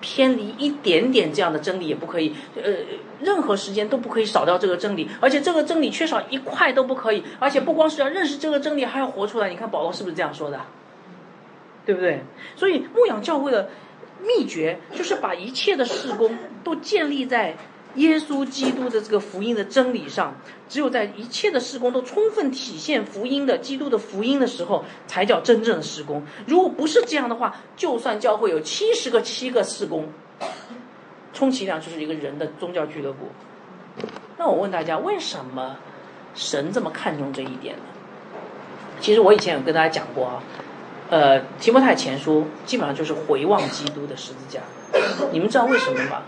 [0.00, 2.70] 偏离一点点这样的真理也不可以，呃，
[3.20, 9.48] 任何时间都不可以少掉这个真理，而且这个真理缺少一块都不可以，而且不光是要认识这个真理，还要活出来。
[9.48, 10.60] 你看保罗是不是这样说的？
[11.88, 12.20] 对不对？
[12.54, 13.70] 所以牧养教会的
[14.22, 17.56] 秘诀就是把一切的事工都建立在
[17.94, 20.36] 耶稣基督的这个福音的真理上。
[20.68, 26.22] 只有在一切的事工都充分体现福音的基督的福音的时候，才叫真正的施工。
[26.44, 30.12] 如果不是这样的话，就算教会有七十个七个施工，
[31.32, 33.28] 充其量就是一个人的宗教俱乐部。
[34.36, 35.78] 那我问大家，为什么
[36.34, 37.82] 神这么看重这一点呢？
[39.00, 40.42] 其实我以前有跟大家讲过啊。
[41.10, 44.60] 呃，提摩太前书基本上就是回望基督的十字架。
[45.32, 46.22] 你们知道为什么吗？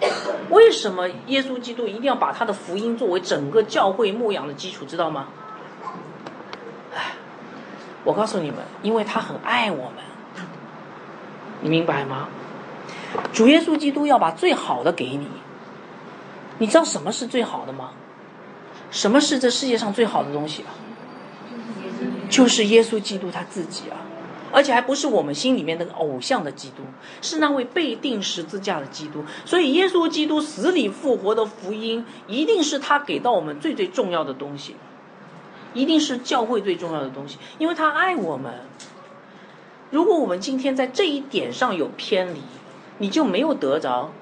[0.48, 4.84] 为什么耶稣基督一定要把他的福音作为整个教会牧养的基础？
[4.86, 5.28] 知道吗？
[6.94, 7.12] 唉，
[8.04, 9.94] 我告诉你们，因为他很爱我们。
[11.60, 12.28] 你明白吗？
[13.32, 15.28] 主耶稣基督要把最好的给你。
[16.58, 17.90] 你知道什么是最好的吗？
[18.90, 20.72] 什么是这世界上最好的东西啊？
[22.30, 23.96] 就是耶稣基督他自己啊。
[24.52, 26.82] 而且还不是我们心里面那个偶像的基督，
[27.22, 29.24] 是那位被钉十字架的基督。
[29.44, 34.76] 所以，耶稣基督死里复活的福音，一定是他给到我们最最重要的东西，
[35.74, 38.54] 一定是教会最重要的东西，因为他爱我们。
[39.90, 42.40] 如果我们今天在这一点上有偏离，
[42.98, 44.12] 你就没有得着，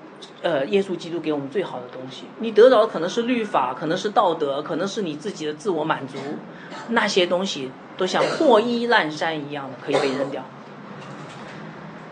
[0.42, 2.24] 呃，耶稣基督给我们最好的东西。
[2.38, 6.18] 你得到的可能是律法，可能是道德，可能是你自己的自我满足，
[6.88, 10.44] 那些东西都像破衣烂衫一样的可以被扔掉。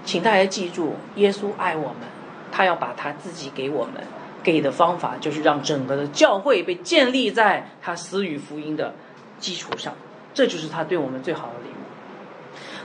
[0.04, 2.08] 请大家记住，耶稣爱我们，
[2.52, 4.02] 他要把他自己给我们，
[4.42, 8.94] 给的方法就是让整个的教会被建立在他死与福音的
[9.38, 9.94] 基础上，
[10.32, 11.72] 这就是他对我们最好的礼物。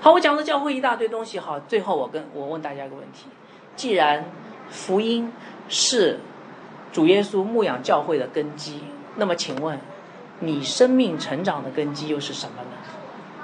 [0.02, 1.38] 好，我讲了教会一大堆东西。
[1.38, 3.28] 好，最后我跟我问大家一个问题：
[3.76, 4.26] 既然
[4.72, 5.32] 福音
[5.70, 6.20] 是
[6.92, 8.80] 主耶稣牧养教会的根基，
[9.18, 9.80] 那么请问
[10.40, 12.78] 你生命成长的根基又是什么呢？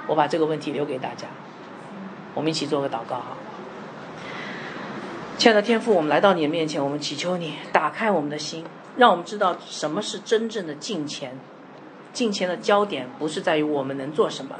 [0.08, 1.28] 我把这个问题留给大家，
[2.34, 3.36] 我们一起做个祷告哈。
[5.36, 8.64] 亲爱的天父，我们来到你的面前，我们祈求你打开我们的心，
[8.96, 11.38] 让我们知道什么是真正的敬虔。
[12.12, 14.56] 敬虔的焦点不是在于我们能做什么。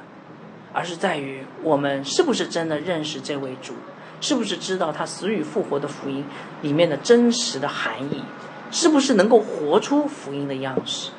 [0.71, 3.73] 而是在于我们是不是真的认识这位主，
[4.21, 6.25] 是不是知道他死与复活的福音
[6.63, 8.23] 里面的真实的含义，
[8.71, 11.11] 是不是能够活出福音的样式？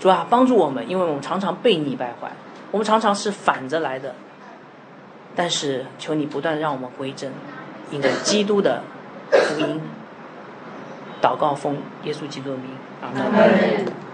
[0.00, 2.32] 主啊，帮助我们，因为我们常常被你败坏，
[2.70, 4.14] 我们常常是反着来的。
[5.34, 7.32] 但是求你不断让我们归正，
[7.90, 8.82] 因为基督的
[9.30, 9.80] 福音。
[11.20, 12.66] 祷告奉耶稣基督的名，
[13.02, 14.07] 阿门。